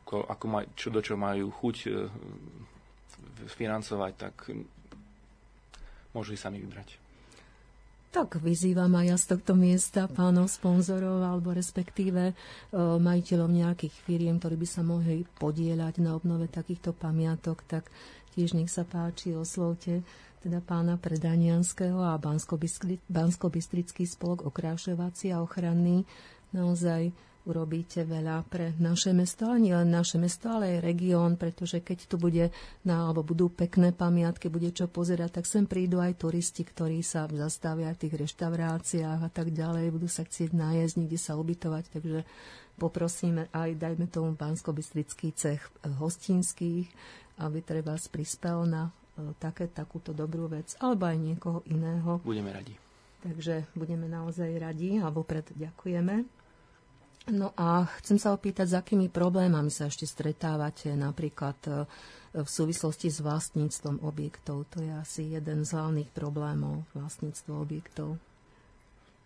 [0.09, 1.89] ako maj, čo do čo majú chuť e,
[3.45, 4.33] financovať, tak
[6.17, 7.08] môžu si sami vybrať.
[8.09, 12.33] Tak vyzývam aj ja z tohto miesta pánov sponzorov alebo respektíve e,
[12.77, 17.85] majiteľov nejakých firiem, ktorí by sa mohli podieľať na obnove takýchto pamiatok, tak
[18.33, 20.01] tiež nech sa páči, oslovte
[20.39, 22.15] teda pána Predanianského a
[23.11, 26.07] Bansko-Bystrický spolok okrášovací a ochranný.
[26.55, 27.11] Naozaj
[27.49, 32.15] urobíte veľa pre naše mesto, nie len naše mesto, ale aj región, pretože keď tu
[32.21, 32.53] bude
[32.85, 37.25] na, alebo budú pekné pamiatky, bude čo pozerať, tak sem prídu aj turisti, ktorí sa
[37.25, 42.21] zastavia v tých reštauráciách a tak ďalej, budú sa chcieť nájsť, niekde sa ubytovať, takže
[42.77, 44.71] poprosíme aj, dajme tomu bansko
[45.35, 46.87] cech hostinských,
[47.41, 52.21] aby treba prispel na e, také, takúto dobrú vec, alebo aj niekoho iného.
[52.23, 52.75] Budeme radi.
[53.19, 56.38] Takže budeme naozaj radi a vopred ďakujeme.
[57.29, 61.71] No a chcem sa opýtať, s akými problémami sa ešte stretávate napríklad e,
[62.33, 64.65] v súvislosti s vlastníctvom objektov.
[64.73, 68.17] To je asi jeden z hlavných problémov vlastníctvo objektov.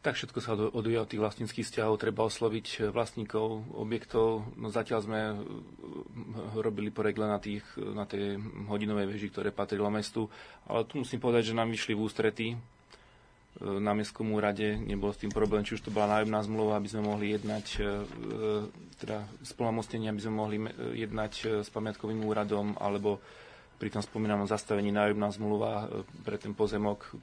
[0.04, 1.95] Tak všetko sa odvíja od tých vlastníckých vzťahov.
[1.95, 4.51] Treba osloviť e, vlastníkov objektov.
[4.60, 5.36] No zatiaľ sme e,
[6.60, 8.36] robili projekt len na, tých, na tej
[8.68, 10.28] hodinovej veži, ktoré patrilo mestu.
[10.68, 12.49] Ale tu musím povedať, že nám vyšli v ústretí
[13.62, 17.06] na Mestskom úrade, nebol s tým problém, či už to bola nájomná zmluva, aby sme
[17.06, 17.82] mohli jednať, e,
[18.97, 20.58] teda spolomostenie, aby sme mohli
[20.97, 23.22] jednať e, s pamiatkovým úradom, alebo
[23.78, 25.86] pri tom spomínanom zastavení nájomná zmluva e,
[26.26, 27.14] pre ten pozemok,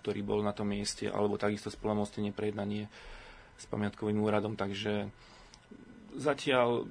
[0.00, 2.88] ktorý bol na tom mieste, alebo takisto spolomostenie pre jednanie
[3.60, 4.56] s pamiatkovým úradom.
[4.56, 5.12] Takže
[6.16, 6.88] zatiaľ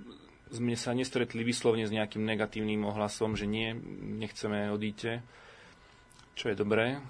[0.54, 3.74] sme sa nestretli vyslovne s nejakým negatívnym ohlasom, že nie,
[4.22, 5.26] nechceme odíte,
[6.38, 7.02] čo je dobré,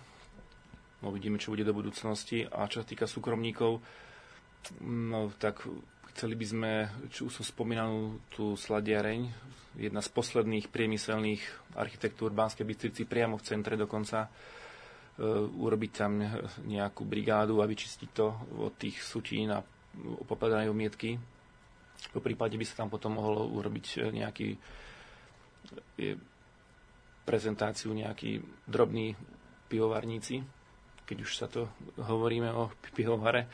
[1.05, 2.43] Uvidíme, čo bude do budúcnosti.
[2.49, 3.77] A čo sa týka súkromníkov,
[4.81, 5.61] no tak
[6.15, 6.71] chceli by sme,
[7.13, 9.29] čo už som spomínal, tú sladiareň,
[9.77, 11.43] jedna z posledných priemyselných
[11.75, 14.29] architektúr Banskej Bystrici priamo v centre dokonca, e,
[15.45, 16.23] urobiť tam
[16.65, 18.27] nejakú brigádu a vyčistiť to
[18.63, 19.59] od tých sutín a
[20.25, 21.19] popadané umietky.
[22.11, 24.47] Po prípade by sa tam potom mohlo urobiť nejaký
[27.25, 28.37] prezentáciu nejaký
[28.69, 29.17] drobní
[29.67, 30.45] pivovarníci,
[31.05, 31.69] keď už sa to
[32.01, 33.47] hovoríme o pihovare.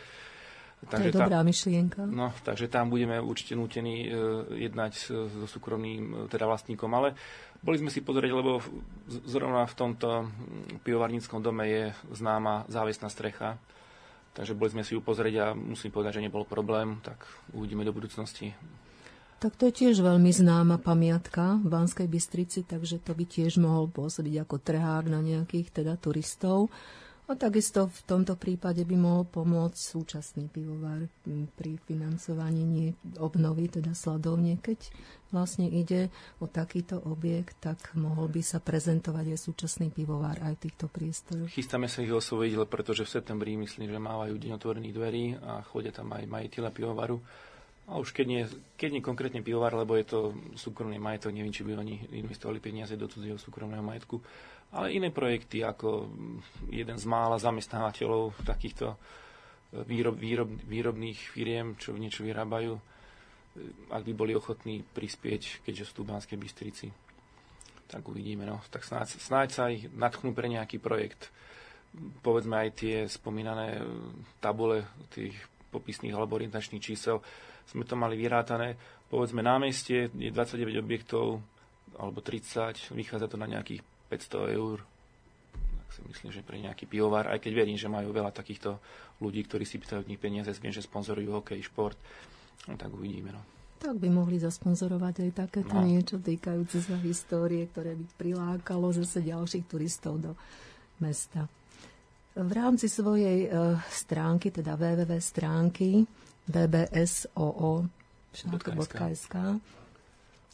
[0.81, 2.01] Takže to je dobrá tam, myšlienka.
[2.09, 4.17] No, takže tam budeme určite nútení e,
[4.65, 4.93] jednať
[5.29, 7.13] so súkromným e, teda vlastníkom, ale
[7.61, 8.57] boli sme si pozrieť, lebo
[9.29, 10.25] zrovna v tomto
[10.81, 11.83] pivovarníckom dome je
[12.17, 13.61] známa závesná strecha,
[14.33, 17.93] takže boli sme si ju pozrieť a musím povedať, že nebol problém, tak uvidíme do
[17.93, 18.57] budúcnosti.
[19.41, 23.89] Tak to je tiež veľmi známa pamiatka v Banskej Bystrici, takže to by tiež mohol
[23.89, 26.69] pôsobiť ako trhák na nejakých teda turistov.
[27.31, 31.07] A takisto v tomto prípade by mohol pomôcť súčasný pivovar
[31.55, 32.89] pri financovaní nie
[33.23, 34.59] obnovy, teda sladovne.
[34.59, 34.91] Keď
[35.31, 36.11] vlastne ide
[36.43, 41.47] o takýto objekt, tak mohol by sa prezentovať aj súčasný pivovar aj v týchto priestoroch.
[41.47, 45.95] Chystáme sa ich osvojiť, pretože v septembri myslím, že mávajú deň otvorených dverí a chodia
[45.95, 47.15] tam aj majiteľa pivovaru.
[47.89, 48.43] A už keď nie,
[48.77, 50.19] keď nie konkrétne pivovar, lebo je to
[50.53, 54.21] súkromný majetok, neviem, či by oni investovali peniaze do cudzieho súkromného majetku,
[54.71, 56.07] ale iné projekty ako
[56.71, 58.97] jeden z mála zamestnávateľov takýchto e,
[59.83, 62.81] výrob, výrob, výrobných firiem, čo niečo vyrábajú, e,
[63.91, 66.87] ak by boli ochotní prispieť, keďže sú tu v Banskej Bystrici.
[67.91, 68.47] Tak uvidíme.
[68.47, 68.63] No.
[68.71, 71.27] Tak snáď, snáď sa ich natchnú pre nejaký projekt.
[72.23, 73.85] Povedzme aj tie spomínané e,
[74.39, 75.35] tabule tých
[75.75, 77.19] popisných alebo orientačných čísel.
[77.71, 78.75] Sme to mali vyrátané.
[79.07, 81.39] Povedzme námestie je 29 objektov
[81.95, 83.79] alebo 30, vychádza to na nejakých
[84.11, 84.83] 500 eur.
[85.55, 88.79] Tak si myslím, že pre nejaký pivovar, aj keď verím, že majú veľa takýchto
[89.23, 91.95] ľudí, ktorí si pýtajú od nich peniaze, viem, že sponzorujú hokej, šport.
[92.67, 93.31] No tak uvidíme.
[93.31, 93.43] No.
[93.81, 95.87] Tak by mohli zasponzorovať aj takéto no.
[95.87, 100.31] niečo týkajúce sa histórie, ktoré by prilákalo zase ďalších turistov do
[101.01, 101.49] mesta.
[102.31, 103.51] V rámci svojej
[103.91, 106.07] stránky, teda www stránky
[106.47, 107.75] bbsoo.sk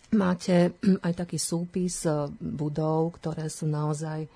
[0.08, 0.56] máte
[1.06, 2.08] aj taký súpis
[2.40, 4.28] budov, ktoré sú naozaj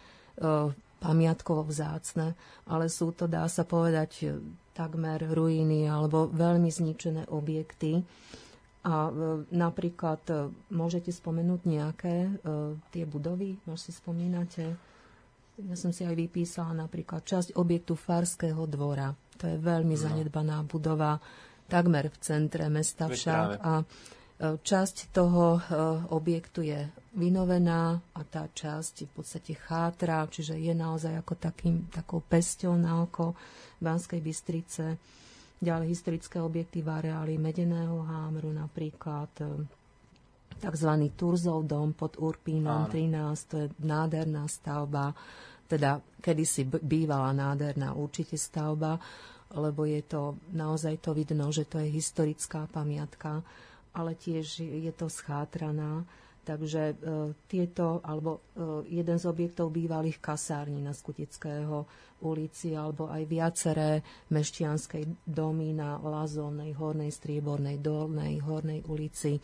[1.01, 2.37] pamiatkovo vzácne,
[2.69, 4.37] ale sú to, dá sa povedať,
[4.71, 8.01] takmer ruiny alebo veľmi zničené objekty.
[8.81, 9.11] A e,
[9.53, 12.31] napríklad e, môžete spomenúť nejaké e,
[12.89, 14.73] tie budovy, možno si spomínate?
[15.61, 19.13] Ja som si aj vypísala napríklad časť objektu Farského dvora.
[19.41, 20.01] To je veľmi no.
[20.01, 21.17] zanedbaná budova,
[21.65, 23.47] takmer v centre mesta však.
[23.61, 23.81] A
[24.41, 25.61] Časť toho eh,
[26.09, 32.25] objektu je vynovená a tá časť v podstate chátra, čiže je naozaj ako takým, takou
[32.25, 33.37] pesťou na oko
[33.77, 34.97] Banskej Bystrice.
[35.61, 39.61] Ďalej historické objekty v areáli Medeného hámru, napríklad eh,
[40.57, 40.91] tzv.
[41.13, 45.13] Turzov dom pod Urpínom 13, to je nádherná stavba,
[45.71, 48.99] teda kedysi bývala nádherná určite stavba,
[49.55, 53.43] lebo je to, naozaj to vidno, že to je historická pamiatka
[53.95, 56.03] ale tiež je to schátraná.
[56.41, 56.95] Takže e,
[57.45, 61.85] tieto, alebo e, jeden z objektov bývalých kasární na Skutického
[62.25, 64.01] ulici, alebo aj viaceré
[64.33, 69.37] mešťanskej domy na Lazovnej, Hornej, Striebornej, Dolnej, Hornej ulici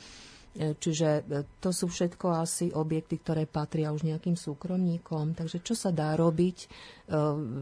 [0.57, 5.37] čiže e, to sú všetko asi objekty, ktoré patria už nejakým súkromníkom.
[5.37, 6.67] Takže čo sa dá robiť e,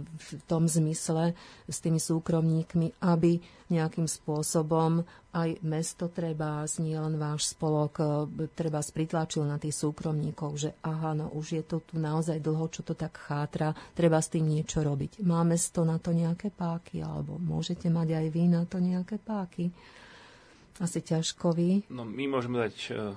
[0.07, 1.35] v tom zmysle
[1.67, 3.39] s tými súkromníkmi, aby
[3.69, 5.03] nejakým spôsobom
[5.35, 7.99] aj mesto treba, nie len váš spolok,
[8.55, 12.87] treba spritlačil na tých súkromníkov, že aha, no už je to tu naozaj dlho, čo
[12.87, 15.19] to tak chátra, treba s tým niečo robiť.
[15.27, 19.75] Má mesto na to nejaké páky, alebo môžete mať aj vy na to nejaké páky?
[20.79, 21.87] Asi ťažko vy.
[21.91, 23.15] No, my môžeme dať e,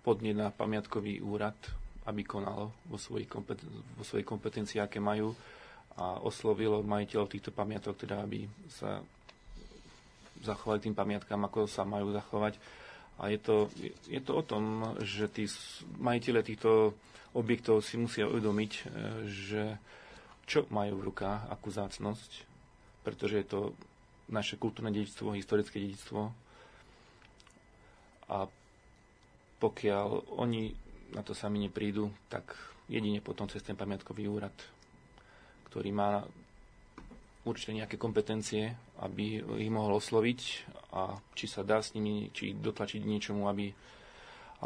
[0.00, 1.56] podnieť na pamiatkový úrad,
[2.08, 3.68] aby konalo vo svojich, kompeten-
[3.98, 5.34] vo svojej kompetencii, aké majú
[5.96, 9.00] a oslovilo majiteľov týchto pamiatok, teda aby sa
[10.44, 12.60] zachovali tým pamiatkám, ako sa majú zachovať.
[13.16, 13.72] A je to,
[14.12, 15.48] je to o tom, že tí
[15.96, 16.92] majiteľe týchto
[17.32, 18.82] objektov si musia uvedomiť, e,
[19.24, 19.62] že
[20.46, 22.46] čo majú v rukách, akú zácnosť,
[23.02, 23.60] pretože je to
[24.30, 26.45] naše kultúrne dedičstvo, historické dedičstvo,
[28.28, 28.46] a
[29.56, 30.74] pokiaľ oni
[31.14, 32.54] na to sami neprídu, tak
[32.90, 34.54] jedine potom cez ten pamiatkový úrad,
[35.70, 36.22] ktorý má
[37.46, 40.40] určite nejaké kompetencie, aby ich mohol osloviť
[40.92, 43.70] a či sa dá s nimi, či dotlačiť niečomu, aby...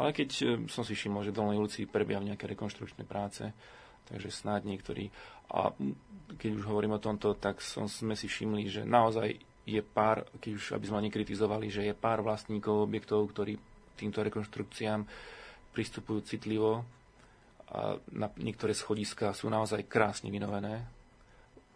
[0.01, 3.45] Ale keď e, som si všimol, že v Dolnej ulici prebieha nejaké rekonštrukčné práce,
[4.09, 5.13] takže snáď niektorí...
[5.51, 5.75] A
[6.39, 9.35] keď už hovorím o tomto, tak som, sme si všimli, že naozaj
[9.65, 13.57] je pár, keď už aby sme nekritizovali, že je pár vlastníkov objektov, ktorí
[13.93, 15.05] týmto rekonštrukciám
[15.71, 16.81] pristupujú citlivo
[17.71, 20.83] a na niektoré schodiska sú naozaj krásne vynovené.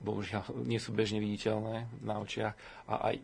[0.04, 2.52] Bohužiaľ nie sú bežne viditeľné na očiach
[2.92, 3.16] a aj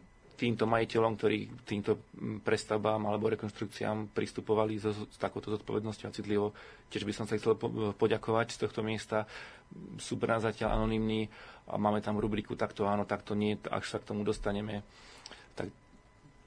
[0.42, 1.38] týmto majiteľom, ktorí
[1.70, 2.02] týmto
[2.42, 6.48] prestavbám alebo rekonštrukciám pristupovali so, s takouto zodpovednosťou a citlivo.
[6.90, 7.54] Tiež by som sa chcel
[7.94, 9.30] poďakovať z tohto miesta.
[10.02, 11.30] Sú pre nás zatiaľ anonimní
[11.70, 14.82] a máme tam rubriku takto áno, takto nie, až sa k tomu dostaneme.
[15.54, 15.70] Tak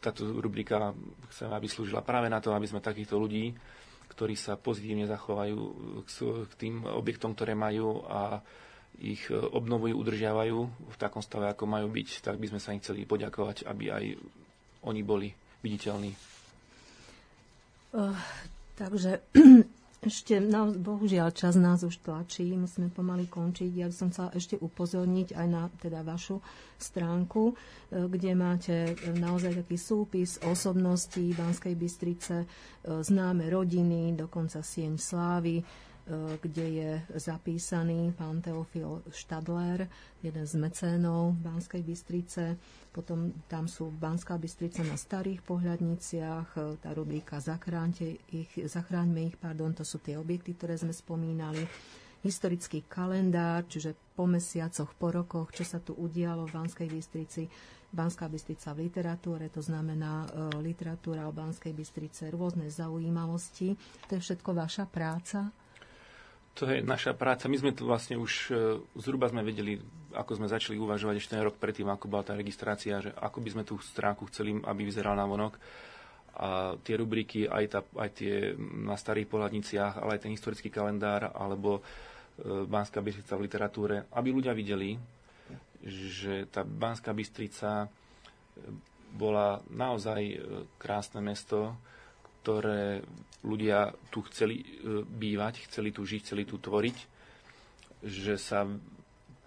[0.02, 0.90] táto rubrika
[1.30, 3.54] chcem, aby slúžila práve na to, aby sme takýchto ľudí,
[4.10, 5.58] ktorí sa pozitívne zachovajú
[6.50, 8.42] k tým objektom, ktoré majú a
[9.00, 12.82] ich e, obnovujú, udržiavajú v takom stave, ako majú byť, tak by sme sa im
[12.82, 14.04] chceli poďakovať, aby aj
[14.84, 15.28] oni boli
[15.64, 16.12] viditeľní.
[17.94, 18.12] Uh,
[18.74, 19.22] takže
[20.10, 23.70] ešte, no, bohužiaľ, čas nás už tlačí, musíme pomaly končiť.
[23.72, 26.42] Ja by som chcela ešte upozorniť aj na teda vašu
[26.76, 27.54] stránku, e,
[28.04, 28.76] kde máte
[29.16, 32.44] naozaj taký súpis osobností Banskej Bystrice,
[32.84, 39.88] známe rodiny, dokonca sieň slávy, E, kde je zapísaný pán Teofil Štadler,
[40.20, 42.60] jeden z mecénov Banskej Bystrice.
[42.92, 49.36] Potom tam sú Banská Bystrica na starých pohľadniciach, e, tá rubrika Zachráňte ich, Zachráňme ich,
[49.40, 51.64] pardon, to sú tie objekty, ktoré sme spomínali.
[52.20, 57.48] Historický kalendár, čiže po mesiacoch, po rokoch, čo sa tu udialo v Banskej Bystrici.
[57.90, 63.72] Banská Bystrica v literatúre, to znamená e, literatúra o Banskej Bystrice, rôzne zaujímavosti.
[64.12, 65.63] To je všetko vaša práca?
[66.54, 67.50] To je naša práca.
[67.50, 69.74] My sme tu vlastne už e, zhruba sme vedeli,
[70.14, 73.48] ako sme začali uvažovať ešte ten rok predtým, ako bola tá registrácia, že ako by
[73.50, 75.58] sme tú stránku chceli, aby vyzerala na vonok.
[76.38, 81.34] A tie rubriky, aj, tá, aj tie na starých pohľadniciach, ale aj ten historický kalendár,
[81.34, 84.94] alebo e, Banská Bystrica v literatúre, aby ľudia videli,
[85.82, 87.88] že tá Banská Bystrica e,
[89.10, 90.42] bola naozaj
[90.78, 91.74] krásne mesto,
[92.44, 93.00] ktoré
[93.40, 94.64] ľudia tu chceli e,
[95.00, 96.96] bývať, chceli tu žiť, chceli tu tvoriť,
[98.04, 98.68] že sa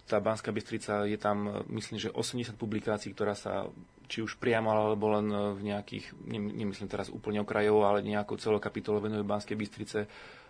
[0.08, 3.68] tá Banská Bystrica je tam, myslím, že 80 publikácií, ktorá sa
[4.08, 9.04] či už priamo, alebo len v nejakých, nemyslím teraz úplne okrajov, ale nejakou celou kapitolou
[9.04, 10.08] venuje Banskej Bystrice,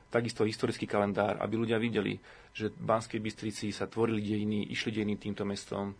[0.08, 2.16] takisto historický kalendár, aby ľudia videli,
[2.54, 5.90] že v Banskej Bystrici sa tvorili dejiny, išli dejiny týmto mestom,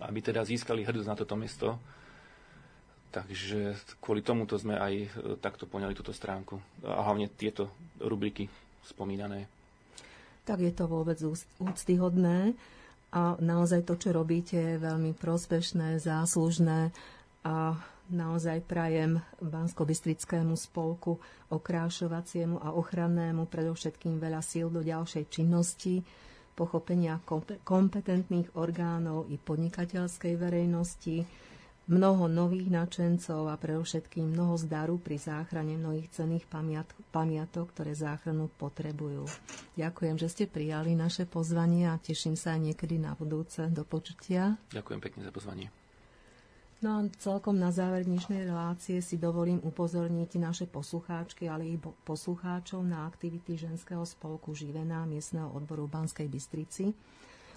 [0.00, 1.78] aby teda získali hrdosť na toto mesto.
[3.14, 5.08] Takže kvôli tomuto sme aj e,
[5.38, 6.58] takto poňali túto stránku.
[6.82, 7.70] A hlavne tieto
[8.02, 8.50] rubriky
[8.82, 9.46] spomínané.
[10.42, 11.16] Tak je to vôbec
[11.62, 12.58] úctyhodné
[13.14, 16.90] a naozaj to, čo robíte, je veľmi prospešné, záslužné
[17.46, 17.78] a
[18.10, 21.16] naozaj prajem Bansko-Bystrickému spolku
[21.48, 26.02] okrášovaciemu a ochrannému predovšetkým veľa síl do ďalšej činnosti,
[26.52, 27.22] pochopenia
[27.64, 31.24] kompetentných orgánov i podnikateľskej verejnosti,
[31.84, 36.48] mnoho nových načencov a predovšetkým mnoho zdaru pri záchrane mnohých cených
[37.12, 39.28] pamiatok, ktoré záchranu potrebujú.
[39.76, 43.68] Ďakujem, že ste prijali naše pozvanie a teším sa aj niekedy na budúce.
[43.68, 44.56] Do počutia.
[44.72, 45.68] Ďakujem pekne za pozvanie.
[46.84, 52.84] No a celkom na záver dnešnej relácie si dovolím upozorniť naše poslucháčky, ale i poslucháčov
[52.84, 56.92] na aktivity ženského spolku Živená miestneho odboru Banskej Bystrici.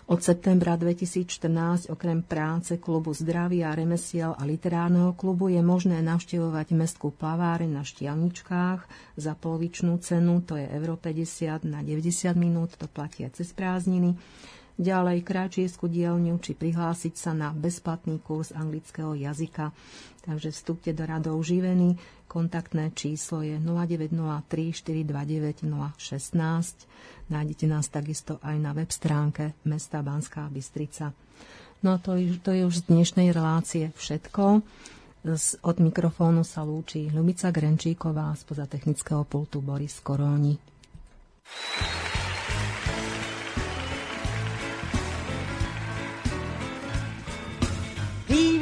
[0.07, 7.11] Od septembra 2014 okrem práce klubu zdravia, remesiel a literárneho klubu je možné navštevovať mestskú
[7.11, 8.87] plaváreň na Štiavničkách
[9.19, 14.15] za polovičnú cenu, to je euro 50 na 90 minút, to platí aj cez prázdniny
[14.77, 19.73] ďalej kráčiesku dielňu či prihlásiť sa na bezplatný kurz anglického jazyka.
[20.23, 21.97] Takže vstúpte do radov živení.
[22.27, 27.31] Kontaktné číslo je 0903 429 016.
[27.33, 31.11] Nájdete nás takisto aj na web stránke mesta Banská Bystrica.
[31.81, 34.61] No a to, to je už z dnešnej relácie všetko.
[35.63, 40.55] Od mikrofónu sa lúči Ľubica Grenčíková, spoza technického pultu Boris Koróni.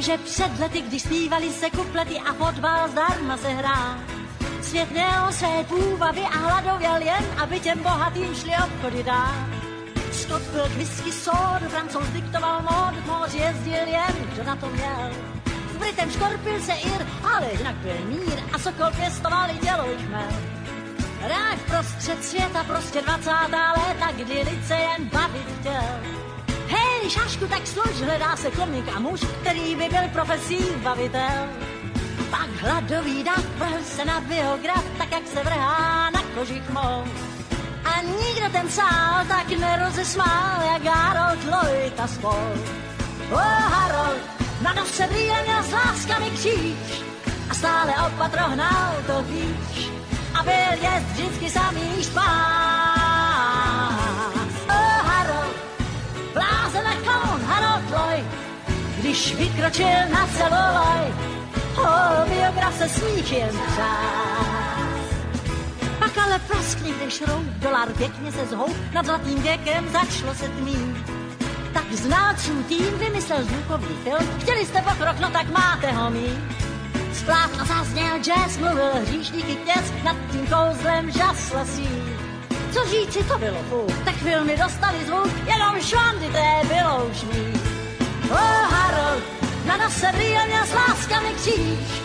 [0.05, 3.99] Že před lety, když zpívali se kuplety a fotbal zdarma se hrá,
[4.61, 9.47] svět měl své půvavy a hladověl jen, aby těm bohatým šli obchody dát.
[10.11, 15.11] Scott byl whisky sodu, francouz diktoval módu, moc jezdil jen, kdo na to měl.
[15.73, 19.85] S Britem škorpil se Ir, ale jinak byl mír a Sokol pěstoval i dělo.
[21.21, 23.31] Rád prostřed světa, prostě 20.
[23.51, 26.24] léta, kdy lid jen bavit chtěl.
[26.67, 31.47] Hej, šašku, tak slož, hledá se komik a muž, který by byl profesí bavitel.
[32.29, 37.03] Pak hladový dav vrhl se na biograf, tak jak se vrhá na kožich mou.
[37.85, 42.53] A nikdo ten sál tak nerozesmál, jak Harold Lloyd a spol.
[43.31, 44.21] O Harold,
[44.61, 47.03] na nose brýle měl s láskami kříž
[47.49, 49.89] a stále opatro hnal to víš.
[50.39, 53.94] A byl jest vždycky samý špán.
[59.05, 61.13] Když vykročil na celolaj,
[61.77, 65.05] o biograf se smích jen třás.
[65.99, 70.97] Pak ale praskli, když roud, dolar pěkně se zhou, nad zlatým věkem začalo se tmít.
[71.73, 76.39] Tak znalců tým vymyslel zvukový film, chtěli jste pokrok, no tak máte ho mít.
[77.13, 82.24] Z plátna zazněl jazz, mluvil hříšníky kněz, nad tím kouzlem žasla síť.
[82.75, 87.61] Co říci, to bylo fuk, tak filmy dostali zvuk, jenom švandy, té bylo už mít.
[88.31, 89.23] Oh, Harold,
[89.65, 92.01] na nose brýle s láskami kříž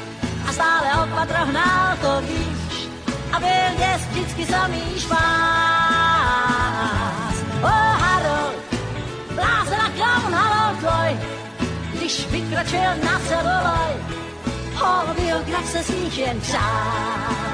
[0.49, 2.89] a stále opatro hnal, to víš.
[3.33, 5.19] A byl děs vždycky samý špás.
[7.63, 8.55] Oh, Harold,
[9.35, 11.19] blázen a klaun Harold tvoj,
[11.93, 13.97] když vykročil na celoloj,
[14.83, 17.50] oh, biograf se smích jen čas.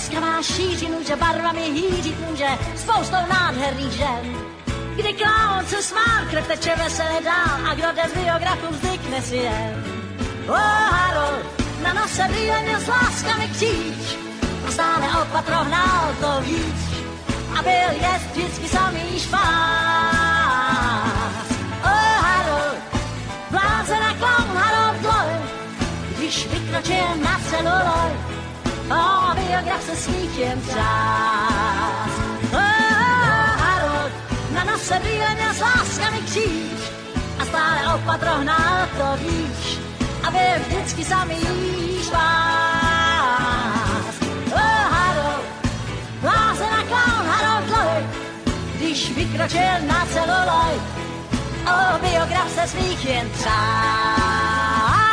[0.00, 4.36] Dneska má šířinu, že barvami hýřit může spoustou nádherných žen.
[4.96, 9.36] Kdy klaun se smál, krev teče veselé dál a kdo jde z biografu vzdykne si
[9.36, 9.84] jen.
[10.48, 11.46] O Harold,
[11.82, 14.18] na nose brýle s láskami kříž
[14.68, 17.04] a stále opatro hnal to víc
[17.58, 19.40] a byl jest vždycky samý špás.
[21.84, 21.94] O
[22.24, 22.78] Harold,
[23.50, 25.50] blázen a klaun Harold Lloyd,
[26.16, 28.39] když vykročil na celuloj,
[28.90, 32.10] a biograf se smíchem třás.
[33.58, 34.12] Harold
[34.54, 36.80] na nose brýle s láskami kříž
[37.38, 39.78] a stále opatro hnal to víš
[40.22, 41.40] a byl vždycky samý
[42.12, 42.20] vás.
[44.52, 45.44] Oh, Harold,
[46.20, 48.06] blázen clown Harold Lloyd,
[48.76, 50.80] když vykročil na celoloj,
[51.66, 55.09] o biograf se svých jen přál.